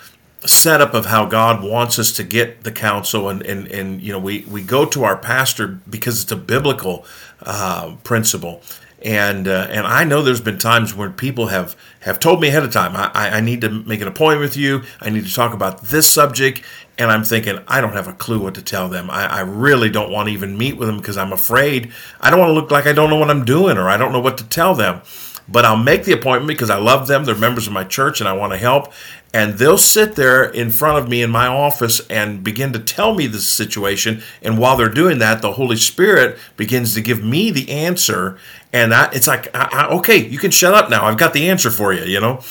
[0.45, 4.19] setup of how God wants us to get the counsel, and and, and you know,
[4.19, 7.05] we we go to our pastor because it's a biblical
[7.43, 8.61] uh, principle.
[9.03, 12.63] And uh, and I know there's been times when people have, have told me ahead
[12.63, 14.83] of time, I, I need to make an appointment with you.
[14.99, 16.61] I need to talk about this subject.
[16.99, 19.09] And I'm thinking, I don't have a clue what to tell them.
[19.09, 21.91] I, I really don't want to even meet with them because I'm afraid.
[22.19, 24.11] I don't want to look like I don't know what I'm doing or I don't
[24.11, 25.01] know what to tell them.
[25.47, 27.25] But I'll make the appointment because I love them.
[27.25, 28.93] They're members of my church and I want to help.
[29.33, 33.15] And they'll sit there in front of me in my office and begin to tell
[33.15, 34.21] me the situation.
[34.41, 38.37] And while they're doing that, the Holy Spirit begins to give me the answer.
[38.73, 41.05] And I, it's like, I, I, okay, you can shut up now.
[41.05, 42.41] I've got the answer for you, you know?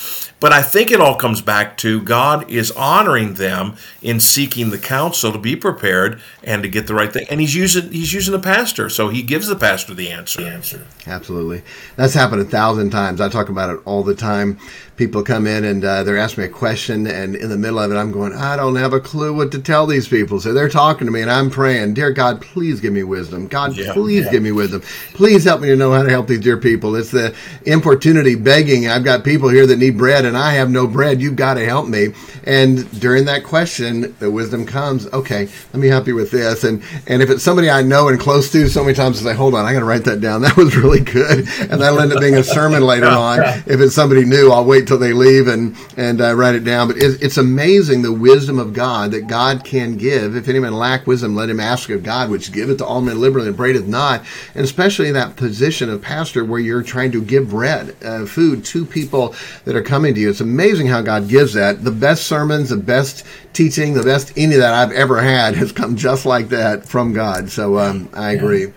[0.41, 4.79] But I think it all comes back to God is honoring them in seeking the
[4.79, 7.27] counsel to be prepared and to get the right thing.
[7.29, 10.41] And He's using He's using the pastor, so He gives the pastor the answer.
[10.41, 10.87] The answer.
[11.05, 11.61] Absolutely.
[11.95, 13.21] That's happened a thousand times.
[13.21, 14.57] I talk about it all the time.
[15.01, 17.91] People come in and uh, they're asking me a question, and in the middle of
[17.91, 20.39] it, I'm going, I don't have a clue what to tell these people.
[20.39, 23.47] So they're talking to me, and I'm praying, Dear God, please give me wisdom.
[23.47, 24.31] God, Yeah, please yeah.
[24.31, 24.81] give me wisdom.
[25.15, 26.95] Please help me to know how to help these dear people.
[26.95, 27.33] It's the
[27.65, 28.87] importunity begging.
[28.87, 31.19] I've got people here that need bread, and I have no bread.
[31.19, 32.09] You've got to help me.
[32.43, 36.63] And during that question, the wisdom comes, okay, let me help you with this.
[36.63, 39.35] And, and if it's somebody I know and close to, so many times I say,
[39.35, 40.41] hold on, I got to write that down.
[40.51, 41.47] That was really good.
[41.71, 43.39] And that'll end up being a sermon later on.
[43.65, 46.89] If it's somebody new, I'll wait till they leave and, and uh, write it down.
[46.89, 50.35] But it, it's amazing the wisdom of God that God can give.
[50.35, 53.21] If any man lack wisdom, let him ask of God, which giveth to all men
[53.21, 54.25] liberally and braideth not.
[54.53, 58.65] And especially in that position of pastor where you're trying to give bread, uh, food
[58.65, 60.29] to people that are coming to you.
[60.29, 61.85] It's amazing how God gives that.
[61.85, 65.95] The best sermons, the best teaching, the best any that I've ever had has come
[65.95, 67.49] just like that from God.
[67.49, 68.73] So um, I agree.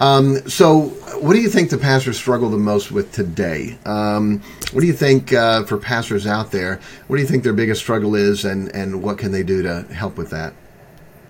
[0.00, 0.80] Um, so,
[1.20, 3.78] what do you think the pastors struggle the most with today?
[3.84, 4.40] Um,
[4.72, 6.80] what do you think uh, for pastors out there?
[7.06, 9.82] What do you think their biggest struggle is, and, and what can they do to
[9.92, 10.54] help with that?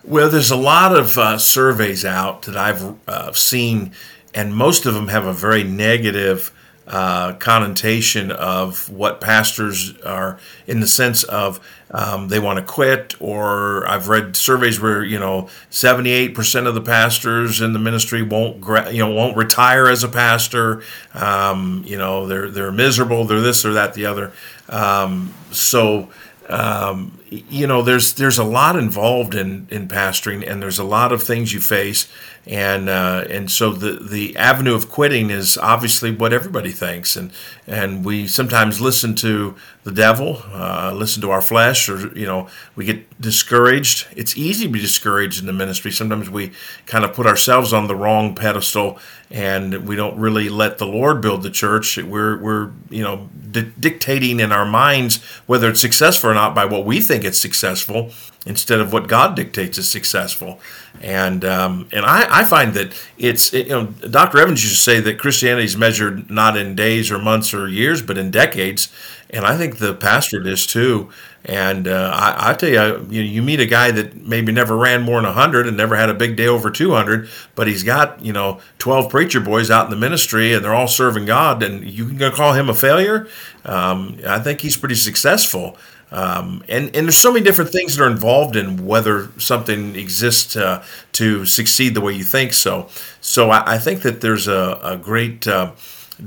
[0.04, 3.92] Well, there's a lot of uh, surveys out that I've uh, seen,
[4.34, 6.52] and most of them have a very negative
[6.90, 11.60] uh, connotation of what pastors are in the sense of
[11.92, 16.80] um, they want to quit, or I've read surveys where you know 78% of the
[16.80, 20.82] pastors in the ministry won't gra- you know won't retire as a pastor.
[21.14, 23.24] Um, you know they're they're miserable.
[23.24, 24.32] They're this or that the other.
[24.68, 26.08] Um, so
[26.50, 31.12] um, you know there's there's a lot involved in in pastoring and there's a lot
[31.12, 32.08] of things you face.
[32.46, 37.14] And uh, and so the the avenue of quitting is obviously what everybody thinks.
[37.14, 37.30] And
[37.66, 42.48] and we sometimes listen to the devil uh, listen to our flesh or you know
[42.74, 44.08] we get discouraged.
[44.16, 45.92] It's easy to be discouraged in the ministry.
[45.92, 46.52] Sometimes we
[46.86, 48.98] kind of put ourselves on the wrong pedestal
[49.30, 51.96] and we don't really let the Lord build the church.
[51.98, 56.64] We're we're you know di- dictating in our minds whether it's successful or not by
[56.64, 58.10] what we think it's successful
[58.46, 60.60] instead of what God dictates is successful.
[61.00, 64.38] And um, and I, I find that it's it, you know Dr.
[64.38, 68.02] Evans used to say that Christianity is measured not in days or months or years,
[68.02, 68.92] but in decades.
[69.30, 71.10] And I think the pastor is too.
[71.44, 75.02] And uh, I, I, tell you, you, you meet a guy that maybe never ran
[75.02, 78.32] more than 100 and never had a big day over 200, but he's got, you
[78.32, 82.08] know, 12 preacher boys out in the ministry and they're all serving God, and you
[82.08, 83.26] can call him a failure?
[83.64, 85.78] Um, I think he's pretty successful.
[86.12, 90.56] Um, and, and there's so many different things that are involved in whether something exists
[90.56, 92.88] uh, to succeed the way you think so.
[93.20, 95.72] So I, I think that there's a, a great uh,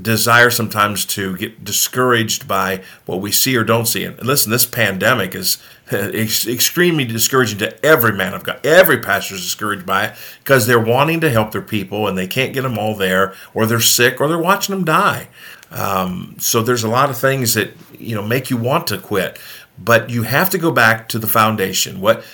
[0.02, 4.04] desire sometimes to get discouraged by what we see or don't see.
[4.04, 8.64] And listen, this pandemic is extremely discouraging to every man of God.
[8.64, 12.26] Every pastor is discouraged by it because they're wanting to help their people and they
[12.26, 15.28] can't get them all there, or they're sick, or they're watching them die.
[15.70, 19.38] Um, so there's a lot of things that you know make you want to quit
[19.76, 22.00] but you have to go back to the foundation.
[22.00, 22.24] What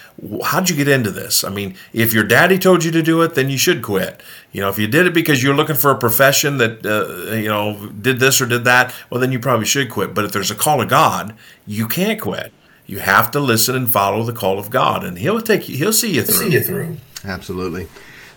[0.45, 1.43] how'd you get into this?
[1.43, 4.23] I mean, if your daddy told you to do it, then you should quit.
[4.53, 7.49] You know, if you did it because you're looking for a profession that uh, you
[7.49, 10.15] know did this or did that, well then you probably should quit.
[10.15, 11.35] But if there's a call of God,
[11.67, 12.53] you can't quit.
[12.87, 15.77] You have to listen and follow the call of God, and He'll take you.
[15.77, 16.51] He'll see you through.
[16.51, 16.97] See you through.
[17.25, 17.87] Absolutely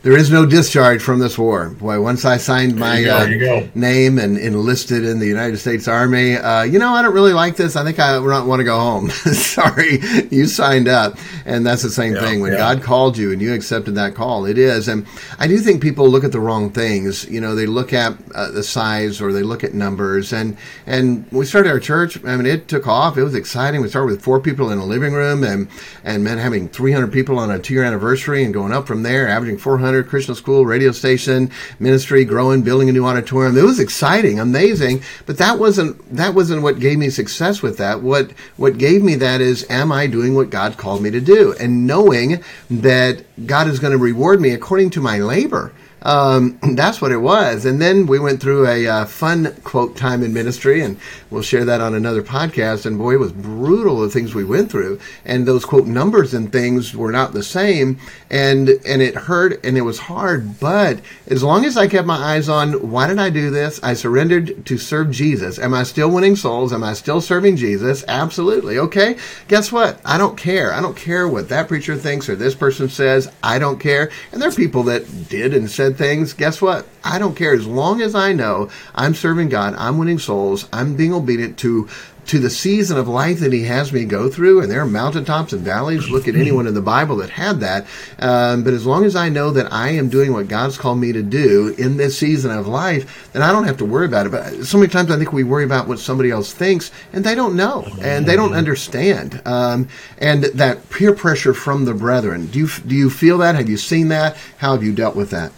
[0.03, 1.69] there is no discharge from this war.
[1.69, 6.63] Boy, once I signed my uh, name and enlisted in the United States Army, uh,
[6.63, 7.77] you know, I don't really like this.
[7.77, 9.09] I think I want to go home.
[9.11, 9.99] Sorry,
[10.29, 11.17] you signed up.
[11.45, 12.41] And that's the same yeah, thing.
[12.41, 12.57] When yeah.
[12.57, 14.89] God called you and you accepted that call, it is.
[14.89, 15.07] And
[15.39, 17.25] I do think people look at the wrong things.
[17.29, 20.33] You know, they look at uh, the size or they look at numbers.
[20.33, 22.21] And, and we started our church.
[22.25, 23.17] I mean, it took off.
[23.17, 23.79] It was exciting.
[23.79, 25.69] We started with four people in a living room and,
[26.03, 29.29] and men having 300 people on a two year anniversary and going up from there,
[29.29, 33.57] averaging 400 Christian school, radio station, ministry, growing, building a new auditorium.
[33.57, 38.01] It was exciting, amazing, but that wasn't that wasn't what gave me success with that.
[38.01, 41.53] What what gave me that is am I doing what God called me to do?
[41.59, 45.73] And knowing that God is going to reward me according to my labor.
[46.03, 47.65] Um, that's what it was.
[47.65, 50.99] And then we went through a uh, fun quote time in ministry, and
[51.33, 52.85] we'll share that on another podcast.
[52.85, 56.51] And boy, it was brutal the things we went through, and those quote numbers and
[56.51, 60.59] things were not the same, and and it hurt and it was hard.
[60.59, 63.93] But as long as I kept my eyes on why did I do this, I
[63.93, 65.59] surrendered to serve Jesus.
[65.59, 66.71] Am I still winning souls?
[66.71, 68.05] Am I still serving Jesus?
[68.07, 68.77] Absolutely.
[68.77, 69.17] Okay.
[69.47, 69.99] Guess what?
[70.05, 70.73] I don't care.
[70.73, 73.31] I don't care what that preacher thinks or this person says.
[73.41, 74.11] I don't care.
[74.31, 76.87] And there are people that did and said things, guess what?
[77.03, 77.53] I don't care.
[77.53, 81.89] As long as I know I'm serving God, I'm winning souls, I'm being obedient to
[82.25, 85.53] to the season of life that he has me go through, and there are mountaintops
[85.53, 86.09] and valleys.
[86.09, 87.85] Look at anyone in the Bible that had that.
[88.19, 91.11] Um, but as long as I know that I am doing what God's called me
[91.11, 94.31] to do in this season of life, then I don't have to worry about it.
[94.31, 97.35] But so many times I think we worry about what somebody else thinks, and they
[97.35, 99.41] don't know, and they don't understand.
[99.45, 102.47] Um, and that peer pressure from the brethren.
[102.47, 103.55] Do you do you feel that?
[103.55, 104.37] Have you seen that?
[104.57, 105.51] How have you dealt with that?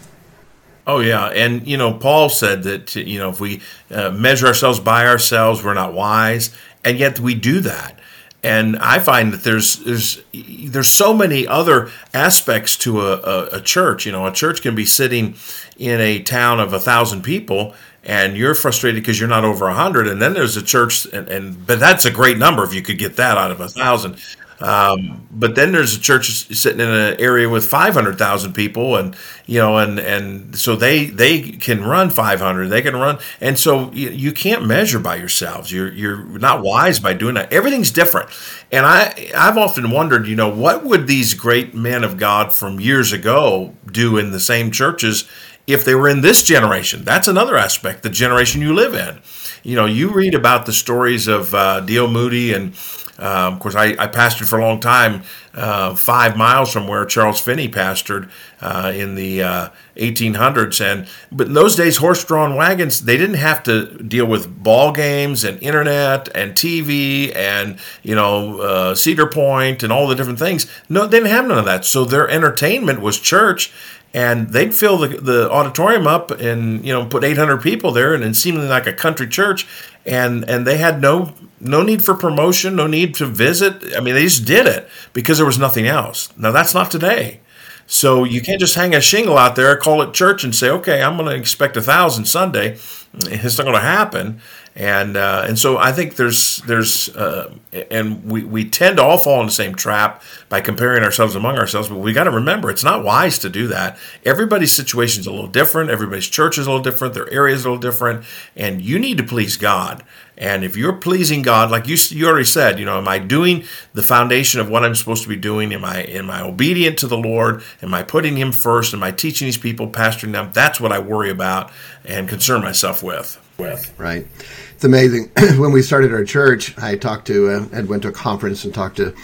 [0.86, 3.60] Oh yeah, and you know Paul said that you know if we
[3.90, 7.98] uh, measure ourselves by ourselves, we're not wise, and yet we do that.
[8.44, 13.60] And I find that there's there's there's so many other aspects to a, a, a
[13.60, 14.06] church.
[14.06, 15.34] You know, a church can be sitting
[15.76, 17.74] in a town of a thousand people,
[18.04, 20.06] and you're frustrated because you're not over a hundred.
[20.06, 22.98] And then there's a church, and, and but that's a great number if you could
[22.98, 24.18] get that out of a thousand.
[24.58, 29.58] Um, but then there's a church sitting in an area with 500,000 people, and you
[29.58, 34.10] know, and and so they they can run 500, they can run, and so you,
[34.10, 35.70] you can't measure by yourselves.
[35.70, 37.52] You're you're not wise by doing that.
[37.52, 38.30] Everything's different,
[38.72, 42.80] and I I've often wondered, you know, what would these great men of God from
[42.80, 45.28] years ago do in the same churches
[45.66, 47.04] if they were in this generation?
[47.04, 49.20] That's another aspect, the generation you live in.
[49.62, 51.82] You know, you read about the stories of uh.
[51.86, 52.74] Moody and
[53.18, 55.22] um, of course, I, I, pastored for a long time,
[55.54, 58.28] uh, five miles from where Charles Finney pastored
[58.60, 60.84] uh, in the uh, 1800s.
[60.84, 65.44] And but in those days, horse-drawn wagons they didn't have to deal with ball games
[65.44, 70.66] and internet and TV and you know uh, Cedar Point and all the different things.
[70.90, 71.86] No, they didn't have none of that.
[71.86, 73.72] So their entertainment was church
[74.16, 78.24] and they'd fill the, the auditorium up and you know put 800 people there and,
[78.24, 79.66] and seemingly like a country church
[80.06, 83.82] and and they had no no need for promotion no need to visit.
[83.96, 86.28] I mean they just did it because there was nothing else.
[86.36, 87.40] Now that's not today.
[87.86, 91.02] So you can't just hang a shingle out there call it church and say okay
[91.02, 92.76] i'm going to expect a thousand sunday
[93.24, 94.40] it's not going to happen
[94.76, 97.50] and uh, and so I think there's there's uh,
[97.90, 101.56] and we, we tend to all fall in the same trap by comparing ourselves among
[101.56, 101.88] ourselves.
[101.88, 103.96] But we got to remember it's not wise to do that.
[104.26, 105.88] Everybody's situation is a little different.
[105.88, 107.14] Everybody's church is a little different.
[107.14, 110.04] Their area is a little different, and you need to please God.
[110.38, 113.64] And if you're pleasing God, like you you already said, you know, am I doing
[113.94, 115.72] the foundation of what I'm supposed to be doing?
[115.72, 117.62] Am I am I obedient to the Lord?
[117.82, 118.92] Am I putting Him first?
[118.92, 120.50] Am I teaching these people, pastoring them?
[120.52, 121.72] That's what I worry about
[122.04, 123.40] and concern myself with.
[123.58, 123.92] with.
[123.98, 124.26] Right.
[124.74, 125.30] It's amazing.
[125.58, 128.74] when we started our church, I talked to, uh, and went to a conference and
[128.74, 129.14] talked to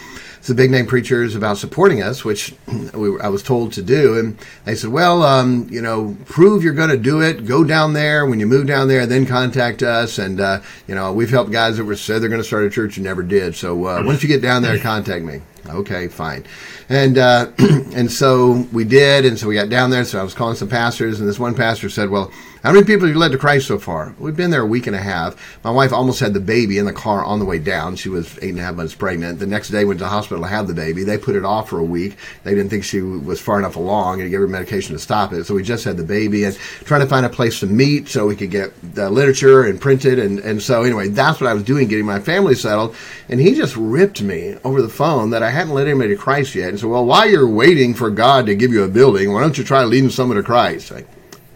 [0.43, 2.53] some big name preachers about supporting us, which
[2.95, 4.19] we, I was told to do.
[4.19, 7.47] And they said, well, um, you know, prove you're going to do it.
[7.47, 8.27] Go down there.
[8.27, 10.19] When you move down there, then contact us.
[10.19, 12.71] And, uh, you know, we've helped guys that were said they're going to start a
[12.71, 13.55] church and never did.
[13.55, 15.43] So uh, once you get down there, contact me.
[15.69, 16.45] Okay, fine.
[16.89, 20.05] And uh, and so we did, and so we got down there.
[20.05, 22.33] So I was calling some pastors, and this one pastor said, "Well,
[22.63, 24.15] how many people have you led to Christ so far?
[24.21, 25.35] We've been there a week and a half.
[25.65, 27.97] My wife almost had the baby in the car on the way down.
[27.97, 29.41] She was eight and a half months pregnant.
[29.41, 31.03] The next day went to the hospital to have the baby.
[31.03, 32.17] They put it off for a week.
[32.45, 35.43] They didn't think she was far enough along and gave her medication to stop it.
[35.45, 38.29] So we just had the baby and trying to find a place to meet so
[38.29, 40.21] we could get the literature and print it.
[40.21, 42.95] And, and so anyway, that's what I was doing, getting my family settled.
[43.29, 46.55] And he just ripped me over the phone that I hadn't led anybody to Christ
[46.55, 46.69] yet.
[46.69, 49.59] And so, well, while you're waiting for God to give you a building, why don't
[49.59, 50.93] you try leading someone to Christ?
[50.93, 51.09] Like,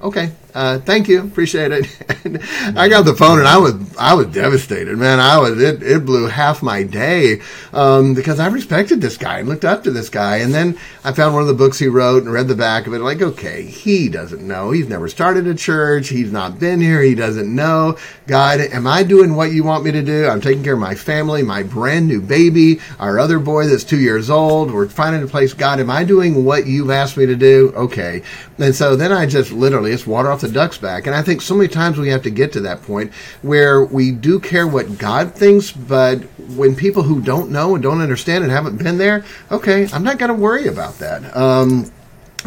[0.02, 1.86] okay, uh, thank you, appreciate it.
[2.78, 5.20] I got the phone and I was I was devastated, man.
[5.20, 7.42] I was it, it blew half my day
[7.74, 11.12] um, because I respected this guy and looked up to this guy, and then I
[11.12, 13.00] found one of the books he wrote and read the back of it.
[13.00, 14.70] Like, okay, he doesn't know.
[14.70, 16.08] He's never started a church.
[16.08, 17.02] He's not been here.
[17.02, 17.98] He doesn't know.
[18.26, 20.26] God, am I doing what you want me to do?
[20.26, 24.00] I'm taking care of my family, my brand new baby, our other boy that's two
[24.00, 24.72] years old.
[24.72, 25.52] We're finding a place.
[25.52, 27.74] God, am I doing what you've asked me to do?
[27.76, 28.22] Okay,
[28.56, 31.06] and so then I just literally it's water off the duck's back.
[31.06, 33.12] And I think so many times we have to get to that point
[33.42, 36.22] where we do care what God thinks, but
[36.56, 40.18] when people who don't know and don't understand and haven't been there, okay, I'm not
[40.18, 41.36] going to worry about that.
[41.36, 41.90] Um,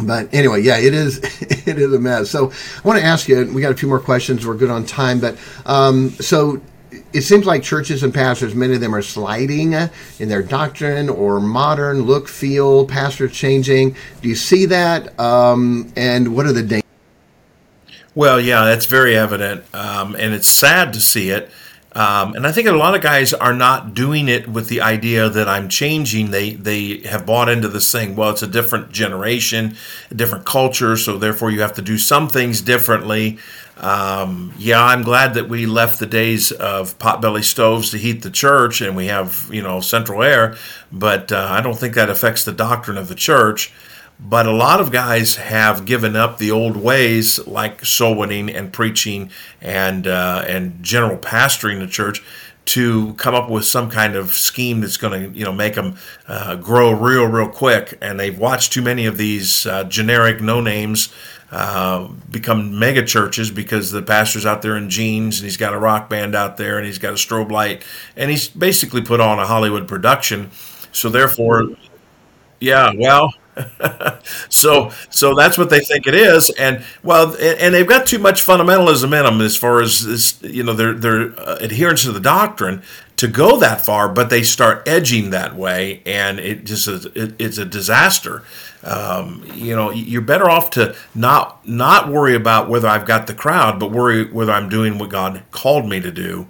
[0.02, 1.18] but anyway, yeah, it is
[1.66, 2.30] it is a mess.
[2.30, 3.52] So I want to ask you.
[3.52, 4.46] We got a few more questions.
[4.46, 5.36] We're good on time, but
[5.66, 6.60] um, so
[7.12, 11.40] it seems like churches and pastors, many of them are sliding in their doctrine or
[11.40, 13.96] modern look, feel, pastors changing.
[14.22, 15.18] Do you see that?
[15.18, 16.89] Um, and what are the dangers?
[18.14, 21.50] Well, yeah, that's very evident, um, and it's sad to see it.
[21.92, 25.28] Um, and I think a lot of guys are not doing it with the idea
[25.28, 26.30] that I'm changing.
[26.30, 28.14] They they have bought into this thing.
[28.14, 29.76] Well, it's a different generation,
[30.10, 33.38] a different culture, so therefore you have to do some things differently.
[33.76, 38.30] Um, yeah, I'm glad that we left the days of potbelly stoves to heat the
[38.30, 40.56] church, and we have you know central air.
[40.92, 43.72] But uh, I don't think that affects the doctrine of the church.
[44.22, 48.72] But a lot of guys have given up the old ways, like soul winning and
[48.72, 52.22] preaching and uh, and general pastoring the church,
[52.66, 55.96] to come up with some kind of scheme that's going to you know make them
[56.28, 57.96] uh, grow real real quick.
[58.00, 61.12] And they've watched too many of these uh, generic no names
[61.50, 65.78] uh, become mega churches because the pastor's out there in jeans and he's got a
[65.78, 67.82] rock band out there and he's got a strobe light
[68.16, 70.50] and he's basically put on a Hollywood production.
[70.92, 71.70] So therefore,
[72.60, 73.32] yeah, well,
[74.48, 76.50] so so that's what they think it is.
[76.50, 80.62] And well and they've got too much fundamentalism in them as far as this, you
[80.62, 82.82] know their their uh, adherence to the doctrine
[83.16, 87.34] to go that far but they start edging that way and it just is, it,
[87.38, 88.42] it's a disaster.
[88.82, 93.34] Um, you know you're better off to not not worry about whether I've got the
[93.34, 96.46] crowd but worry whether I'm doing what God called me to do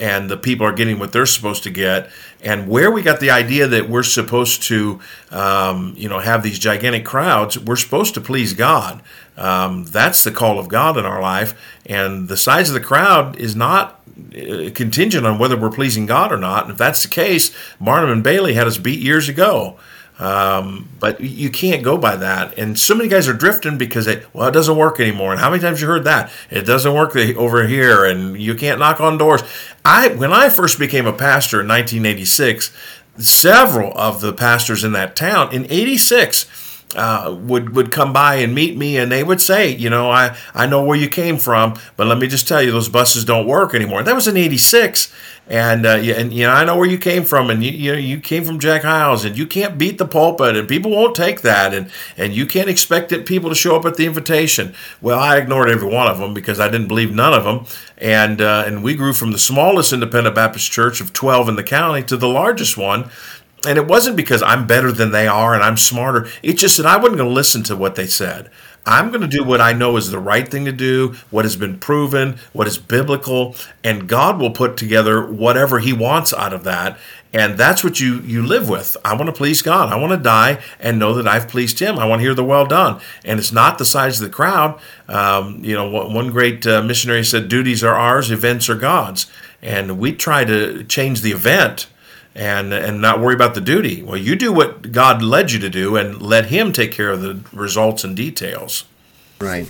[0.00, 2.10] and the people are getting what they're supposed to get
[2.42, 6.58] and where we got the idea that we're supposed to um, you know have these
[6.58, 9.02] gigantic crowds we're supposed to please god.
[9.36, 13.36] Um, that's the call of god in our life and the size of the crowd
[13.36, 14.00] is not
[14.36, 16.64] uh, contingent on whether we're pleasing god or not.
[16.64, 19.78] And if that's the case barnum and bailey had us beat years ago
[20.22, 22.56] um, but you can't go by that.
[22.56, 25.32] And so many guys are drifting because they, well, it doesn't work anymore.
[25.32, 26.30] And how many times you heard that?
[26.48, 29.42] It doesn't work over here and you can't knock on doors.
[29.84, 32.70] I, when I first became a pastor in 1986,
[33.18, 36.46] several of the pastors in that town in 86
[36.96, 40.36] uh, would would come by and meet me, and they would say, you know, I
[40.54, 43.46] I know where you came from, but let me just tell you, those buses don't
[43.46, 44.02] work anymore.
[44.02, 45.12] That was in '86,
[45.48, 47.92] and uh, yeah, and you know, I know where you came from, and you you
[47.92, 51.14] know, you came from Jack Hyles, and you can't beat the pulpit, and people won't
[51.14, 54.74] take that, and and you can't expect it, people to show up at the invitation.
[55.00, 57.66] Well, I ignored every one of them because I didn't believe none of them,
[57.98, 61.62] and uh, and we grew from the smallest independent Baptist church of 12 in the
[61.62, 63.10] county to the largest one
[63.66, 66.28] and it wasn't because I'm better than they are and I'm smarter.
[66.42, 68.50] It's just that I wasn't going to listen to what they said.
[68.84, 71.54] I'm going to do what I know is the right thing to do, what has
[71.54, 73.54] been proven, what is biblical,
[73.84, 76.98] and God will put together whatever He wants out of that.
[77.32, 78.96] And that's what you, you live with.
[79.04, 79.90] I want to please God.
[79.90, 81.98] I want to die and know that I've pleased Him.
[81.98, 83.00] I want to hear the well done.
[83.24, 84.78] And it's not the size of the crowd.
[85.08, 89.30] Um, you know, one great uh, missionary said, duties are ours, events are God's.
[89.62, 91.86] And we try to change the event
[92.34, 94.02] and and not worry about the duty.
[94.02, 97.22] Well, you do what God led you to do, and let Him take care of
[97.22, 98.84] the results and details.
[99.40, 99.68] Right.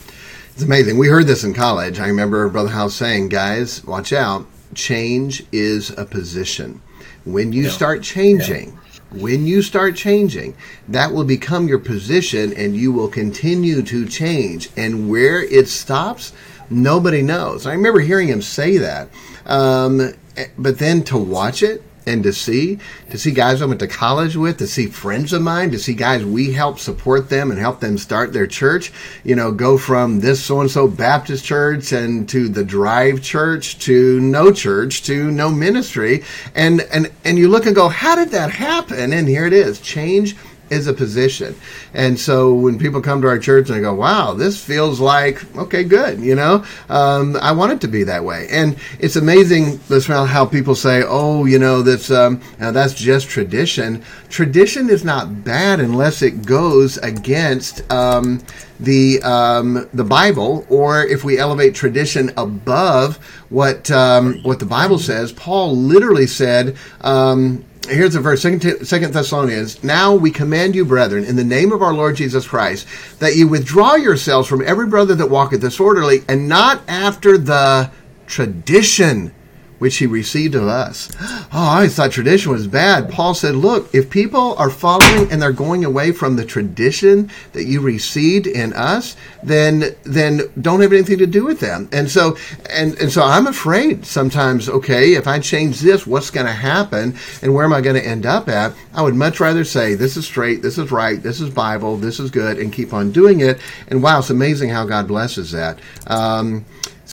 [0.53, 0.99] It's amazing.
[0.99, 1.99] We heard this in college.
[1.99, 4.47] I remember Brother House saying, guys, watch out.
[4.75, 6.83] Change is a position.
[7.25, 7.71] When you yeah.
[7.71, 9.23] start changing, yeah.
[9.23, 10.55] when you start changing,
[10.89, 14.69] that will become your position and you will continue to change.
[14.77, 16.35] And where it stops,
[16.69, 17.67] nobody knows.
[17.67, 19.09] I remember hearing him say that.
[19.47, 20.13] Um,
[20.59, 22.79] but then to watch it, and to see
[23.11, 25.95] to see guys I went to college with, to see friends of mine, to see
[25.95, 28.93] guys we help support them and help them start their church.
[29.25, 33.79] You know, go from this so and so Baptist church and to the Drive Church
[33.81, 36.25] to no church to no ministry,
[36.55, 39.13] and and and you look and go, how did that happen?
[39.13, 40.37] And here it is, change
[40.73, 41.55] is a position.
[41.95, 45.37] And so when people come to our church and they go, wow, this feels like,
[45.57, 48.47] okay, good, you know, um, I want it to be that way.
[48.51, 54.03] And it's amazing, Smale, how people say, oh, you know, that's, um, that's just tradition.
[54.29, 58.41] Tradition is not bad unless it goes against, um,
[58.81, 63.17] the um, the Bible, or if we elevate tradition above
[63.49, 69.13] what um, what the Bible says, Paul literally said, um, here's the verse second, second
[69.13, 72.87] thessalonians now we command you brethren in the name of our lord jesus christ
[73.19, 77.91] that you withdraw yourselves from every brother that walketh disorderly and not after the
[78.27, 79.35] tradition
[79.83, 81.11] which he received of us.
[81.21, 83.11] Oh, I thought tradition was bad.
[83.11, 87.65] Paul said, look, if people are following and they're going away from the tradition that
[87.65, 91.89] you received in us, then then don't have anything to do with them.
[91.91, 92.37] And so
[92.71, 97.17] and and so I'm afraid sometimes, okay, if I change this, what's going to happen
[97.43, 98.75] and where am I going to end up at?
[98.95, 102.21] I would much rather say this is straight, this is right, this is Bible, this
[102.21, 103.59] is good and keep on doing it.
[103.89, 105.81] And wow, it's amazing how God blesses that.
[106.07, 106.65] Um,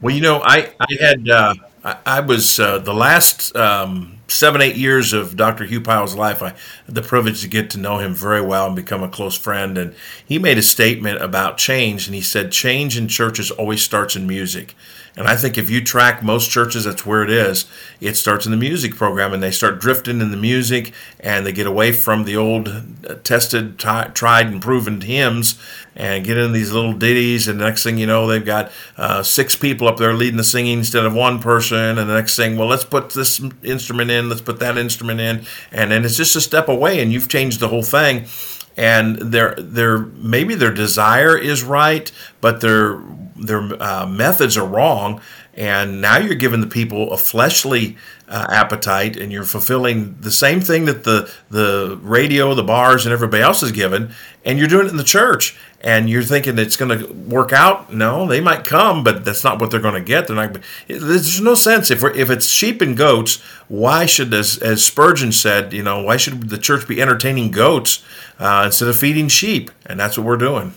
[0.04, 4.76] well, you know, I I had uh I, was uh, the last um, seven, eight
[4.76, 5.66] years of Dr.
[5.66, 6.42] Hugh Pyle's life.
[6.42, 6.50] I
[6.86, 9.78] had the privilege to get to know him very well and become a close friend.
[9.78, 14.16] And he made a statement about change, and he said, Change in churches always starts
[14.16, 14.76] in music.
[15.20, 17.66] And I think if you track most churches, that's where it is.
[18.00, 21.52] It starts in the music program, and they start drifting in the music, and they
[21.52, 25.60] get away from the old uh, tested, t- tried, and proven hymns,
[25.94, 27.50] and get in these little ditties.
[27.50, 30.44] And the next thing you know, they've got uh, six people up there leading the
[30.46, 31.98] singing instead of one person.
[31.98, 35.46] And the next thing, well, let's put this instrument in, let's put that instrument in,
[35.74, 38.26] and then it's just a step away, and you've changed the whole thing
[38.78, 42.10] and their their maybe their desire is right,
[42.40, 43.02] but their
[43.40, 45.22] their uh, methods are wrong,
[45.54, 50.62] and now you're giving the people a fleshly uh, appetite, and you're fulfilling the same
[50.62, 54.12] thing that the the radio, the bars, and everybody else is given,
[54.46, 57.92] and you're doing it in the church, and you're thinking it's going to work out.
[57.92, 60.28] No, they might come, but that's not what they're going to get.
[60.28, 60.60] They're not.
[60.88, 63.42] There's no sense if if it's sheep and goats.
[63.68, 68.04] Why should, as as Spurgeon said, you know, why should the church be entertaining goats
[68.38, 69.72] uh, instead of feeding sheep?
[69.86, 70.74] And that's what we're doing.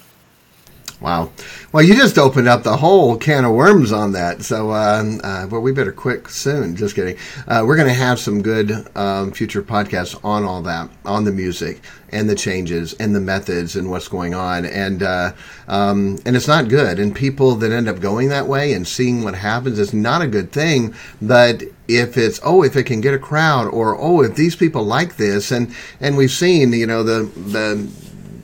[1.02, 1.32] Wow.
[1.72, 4.42] Well, you just opened up the whole can of worms on that.
[4.42, 6.76] So, uh, uh, well, we better quit soon.
[6.76, 7.16] Just kidding.
[7.48, 11.32] Uh, we're going to have some good um, future podcasts on all that, on the
[11.32, 11.80] music
[12.10, 14.64] and the changes and the methods and what's going on.
[14.64, 15.32] And uh,
[15.66, 17.00] um, and it's not good.
[17.00, 20.28] And people that end up going that way and seeing what happens is not a
[20.28, 20.94] good thing.
[21.20, 24.84] But if it's oh, if it can get a crowd, or oh, if these people
[24.84, 27.90] like this, and and we've seen you know the the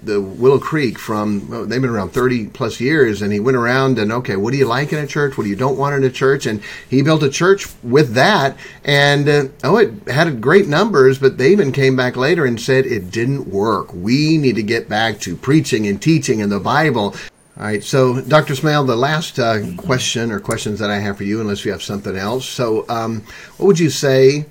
[0.08, 4.10] the Willow Creek from they've been around 30 plus years and he went around and
[4.10, 6.10] okay what do you like in a church what do you don't want in a
[6.10, 11.18] church and he built a church with that and uh, oh it had great numbers
[11.18, 14.88] but they even came back later and said it didn't work we need to get
[14.88, 17.14] back to preaching and teaching in the Bible
[17.58, 18.54] all right, so Dr.
[18.54, 21.82] Smale, the last uh, question or questions that I have for you, unless you have
[21.82, 22.46] something else.
[22.46, 23.24] So, um,
[23.56, 24.46] what would you say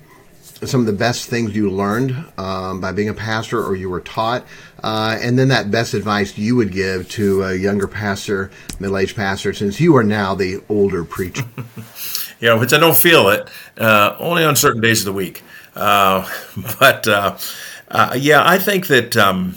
[0.66, 4.00] some of the best things you learned um, by being a pastor or you were
[4.00, 4.44] taught,
[4.82, 9.16] uh, and then that best advice you would give to a younger pastor, middle aged
[9.16, 11.44] pastor, since you are now the older preacher.
[12.40, 15.42] yeah, which I don't feel it, uh, only on certain days of the week.
[15.74, 16.28] Uh,
[16.78, 17.36] but uh,
[17.88, 19.56] uh, yeah, I think that um,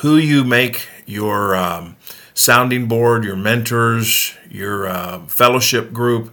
[0.00, 1.96] who you make your um,
[2.34, 6.30] sounding board, your mentors, your uh, fellowship group,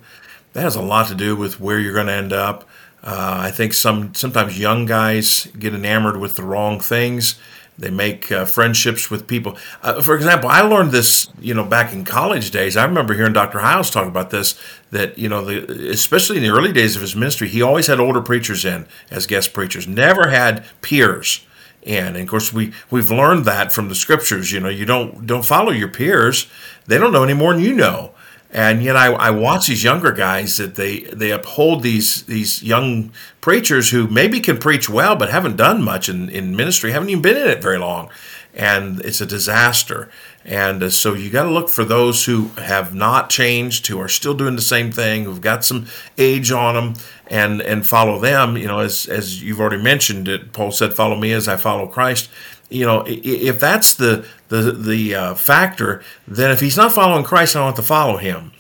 [0.54, 2.68] that has a lot to do with where you're going to end up.
[3.04, 7.40] I think some sometimes young guys get enamored with the wrong things.
[7.78, 9.58] They make uh, friendships with people.
[9.82, 12.78] Uh, for example, I learned this, you know, back in college days.
[12.78, 13.60] I remember hearing Dr.
[13.60, 14.60] Hyles talk about this.
[14.92, 18.00] That you know, the, especially in the early days of his ministry, he always had
[18.00, 19.88] older preachers in as guest preachers.
[19.88, 21.46] Never had peers
[21.82, 22.08] in.
[22.08, 24.52] And of course, we we've learned that from the scriptures.
[24.52, 26.48] You know, you don't don't follow your peers.
[26.88, 28.12] They don't know any more than you know.
[28.54, 33.14] And yet, I, I watch these younger guys that they they uphold these these young
[33.40, 37.22] preachers who maybe can preach well, but haven't done much in, in ministry, haven't even
[37.22, 38.10] been in it very long,
[38.54, 40.10] and it's a disaster.
[40.44, 44.10] And uh, so you got to look for those who have not changed, who are
[44.10, 45.86] still doing the same thing, who've got some
[46.18, 46.94] age on them,
[47.28, 48.58] and and follow them.
[48.58, 51.88] You know, as as you've already mentioned, it, Paul said, "Follow me as I follow
[51.88, 52.30] Christ."
[52.72, 57.56] You know, if that's the the the uh, factor, then if he's not following Christ,
[57.56, 58.52] I don't have to follow him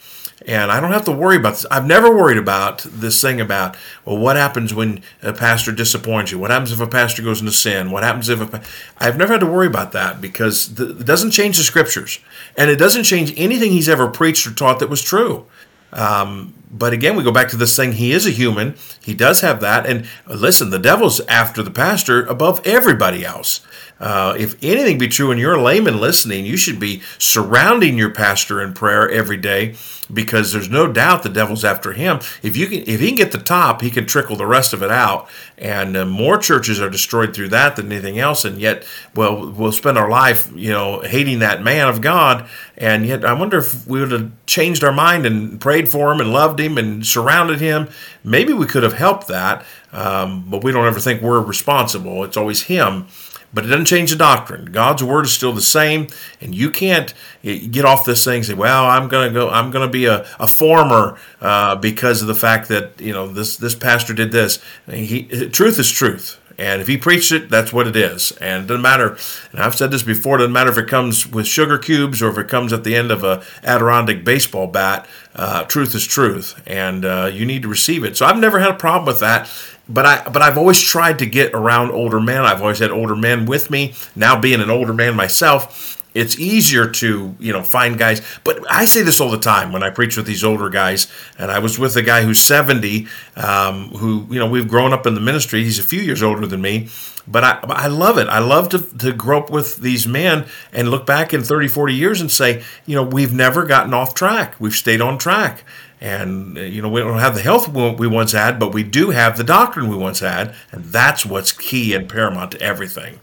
[0.47, 1.65] and I don't have to worry about this.
[1.69, 6.39] I've never worried about this thing about well, what happens when a pastor disappoints you?
[6.39, 7.91] What happens if a pastor goes into sin?
[7.91, 8.61] What happens if a
[8.97, 12.19] I've never had to worry about that because the, it doesn't change the scriptures,
[12.57, 15.45] and it doesn't change anything he's ever preached or taught that was true.
[15.93, 17.93] Um, but again, we go back to this thing.
[17.93, 18.75] He is a human.
[19.03, 19.85] He does have that.
[19.85, 23.59] And listen, the devil's after the pastor above everybody else.
[24.01, 28.09] Uh, if anything be true and you're a layman listening, you should be surrounding your
[28.09, 29.75] pastor in prayer every day
[30.11, 32.19] because there's no doubt the devil's after him.
[32.41, 34.81] If you can, if he can get the top, he can trickle the rest of
[34.81, 35.29] it out.
[35.55, 38.43] And uh, more churches are destroyed through that than anything else.
[38.43, 38.85] And yet,
[39.15, 42.49] well, we'll spend our life, you know, hating that man of God.
[42.75, 46.19] And yet, I wonder if we would have changed our mind and prayed for him
[46.19, 47.87] and loved him and surrounded him.
[48.23, 49.63] Maybe we could have helped that.
[49.93, 52.23] Um, but we don't ever think we're responsible.
[52.23, 53.07] It's always him
[53.53, 54.65] but it doesn't change the doctrine.
[54.65, 56.07] God's word is still the same,
[56.39, 59.49] and you can't get off this thing and say, "Well, I'm going to go.
[59.49, 63.27] I'm going to be a, a former uh, because of the fact that you know
[63.27, 67.73] this this pastor did this." He, truth is truth, and if he preached it, that's
[67.73, 68.31] what it is.
[68.33, 69.17] And it doesn't matter.
[69.51, 70.35] And I've said this before.
[70.35, 72.95] It doesn't matter if it comes with sugar cubes or if it comes at the
[72.95, 75.07] end of a Adirondack baseball bat.
[75.33, 78.17] Uh, truth is truth, and uh, you need to receive it.
[78.17, 79.49] So I've never had a problem with that
[79.93, 82.41] but I but I've always tried to get around older men.
[82.41, 83.93] I've always had older men with me.
[84.15, 88.21] Now being an older man myself, it's easier to you know find guys.
[88.43, 91.11] But I say this all the time when I preach with these older guys.
[91.37, 95.05] And I was with a guy who's 70, um, who you know we've grown up
[95.05, 95.63] in the ministry.
[95.63, 96.89] He's a few years older than me,
[97.27, 98.27] but I I love it.
[98.27, 101.93] I love to to grow up with these men and look back in 30, 40
[101.93, 104.55] years and say, you know, we've never gotten off track.
[104.59, 105.63] We've stayed on track.
[106.01, 109.11] And, uh, you know, we don't have the health we once had, but we do
[109.11, 110.55] have the doctrine we once had.
[110.71, 113.19] And that's what's key and paramount to everything.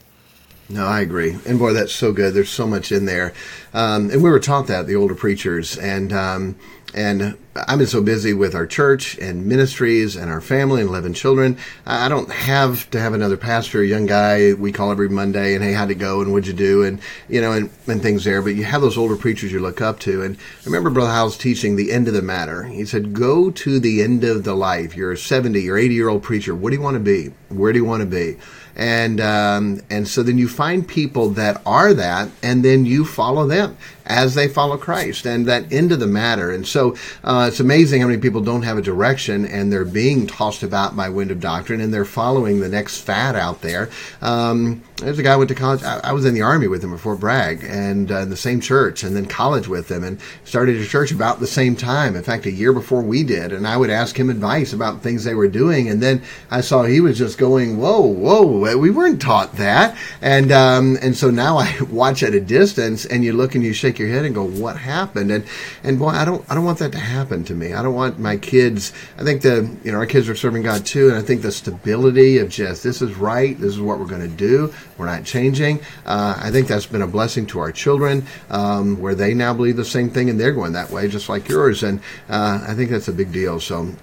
[0.70, 1.36] No, I agree.
[1.44, 2.34] And boy, that's so good.
[2.34, 3.32] There's so much in there.
[3.74, 5.76] Um, and we were taught that, the older preachers.
[5.76, 6.56] And, um,
[6.94, 11.14] and I've been so busy with our church and ministries and our family and 11
[11.14, 11.58] children.
[11.84, 15.62] I don't have to have another pastor, a young guy we call every Monday and,
[15.62, 16.84] hey, how'd it go and what'd you do?
[16.84, 18.40] And, you know, and, and things there.
[18.42, 20.22] But you have those older preachers you look up to.
[20.22, 22.62] And I remember Brother Howell's teaching the end of the matter.
[22.64, 24.96] He said, go to the end of the life.
[24.96, 26.54] You're a 70 or 80 year old preacher.
[26.54, 27.32] What do you want to be?
[27.48, 28.38] Where do you want to be?
[28.78, 33.44] and um, and so then you find people that are that, and then you follow
[33.44, 33.76] them
[34.08, 36.50] as they follow Christ, and that end of the matter.
[36.50, 40.26] And so uh, it's amazing how many people don't have a direction, and they're being
[40.26, 43.90] tossed about by wind of doctrine, and they're following the next fad out there.
[44.22, 45.82] Um, there's a guy I went to college.
[45.82, 49.04] I, I was in the army with him before Bragg, and uh, the same church,
[49.04, 52.16] and then college with him, and started a church about the same time.
[52.16, 55.24] In fact, a year before we did, and I would ask him advice about things
[55.24, 59.20] they were doing, and then I saw he was just going, "Whoa, whoa, we weren't
[59.20, 63.54] taught that," and um, and so now I watch at a distance, and you look
[63.54, 65.44] and you shake your head and go, "What happened?" And
[65.82, 67.72] and boy, I don't I don't want that to happen to me.
[67.72, 68.92] I don't want my kids.
[69.18, 71.52] I think the you know our kids are serving God too, and I think the
[71.52, 74.72] stability of just this is right, this is what we're going to do.
[74.96, 75.80] We're not changing.
[76.06, 79.76] Uh, I think that's been a blessing to our children, um, where they now believe
[79.76, 81.82] the same thing and they're going that way, just like yours.
[81.82, 83.60] And uh, I think that's a big deal.
[83.60, 83.94] So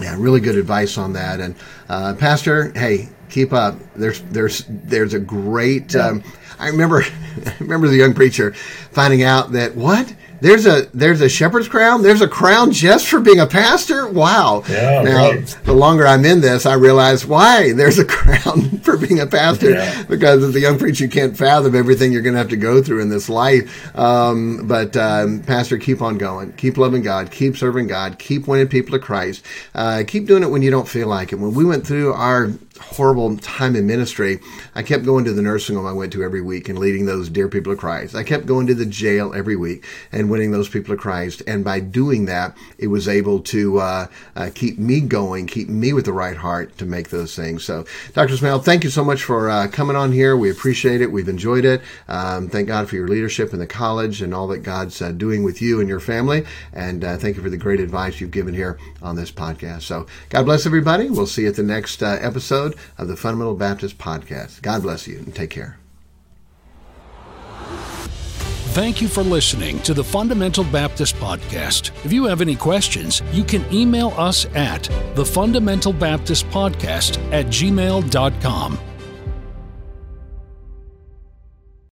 [0.00, 1.40] yeah, really good advice on that.
[1.40, 1.54] And
[1.88, 3.76] uh, Pastor, hey, keep up.
[3.94, 5.94] There's there's there's a great.
[5.96, 6.22] Um,
[6.58, 7.02] I remember
[7.46, 10.14] I remember the young preacher finding out that what
[10.46, 12.02] there's a there's a shepherd's crown.
[12.02, 14.06] There's a crown just for being a pastor.
[14.06, 14.62] Wow.
[14.68, 15.58] Yeah, now, right.
[15.64, 19.70] the longer I'm in this, I realize why there's a crown for being a pastor.
[19.70, 20.04] Yeah.
[20.04, 22.80] Because as a young preacher, you can't fathom everything you're going to have to go
[22.80, 23.96] through in this life.
[23.98, 26.52] Um, but um, pastor, keep on going.
[26.52, 27.32] Keep loving God.
[27.32, 28.18] Keep serving God.
[28.20, 29.44] Keep winning people to Christ.
[29.74, 31.36] Uh, keep doing it when you don't feel like it.
[31.40, 34.40] When we went through our horrible time in ministry,
[34.74, 37.28] I kept going to the nursing home I went to every week and leading those
[37.28, 38.14] dear people to Christ.
[38.14, 41.42] I kept going to the jail every week and winning those people to Christ.
[41.46, 45.92] And by doing that, it was able to uh, uh, keep me going, keep me
[45.92, 47.64] with the right heart to make those things.
[47.64, 48.36] So, Dr.
[48.36, 50.36] Smale, thank you so much for uh, coming on here.
[50.36, 51.12] We appreciate it.
[51.12, 51.82] We've enjoyed it.
[52.08, 55.42] Um, thank God for your leadership in the college and all that God's uh, doing
[55.44, 56.44] with you and your family.
[56.72, 59.82] And uh, thank you for the great advice you've given here on this podcast.
[59.82, 61.08] So, God bless everybody.
[61.10, 64.62] We'll see you at the next uh, episode episode of the Fundamental Baptist Podcast.
[64.62, 65.78] God bless you and take care.
[68.74, 71.92] Thank you for listening to the Fundamental Baptist Podcast.
[72.04, 74.82] If you have any questions, you can email us at
[75.14, 78.78] the Fundamental Baptist Podcast at gmail.com.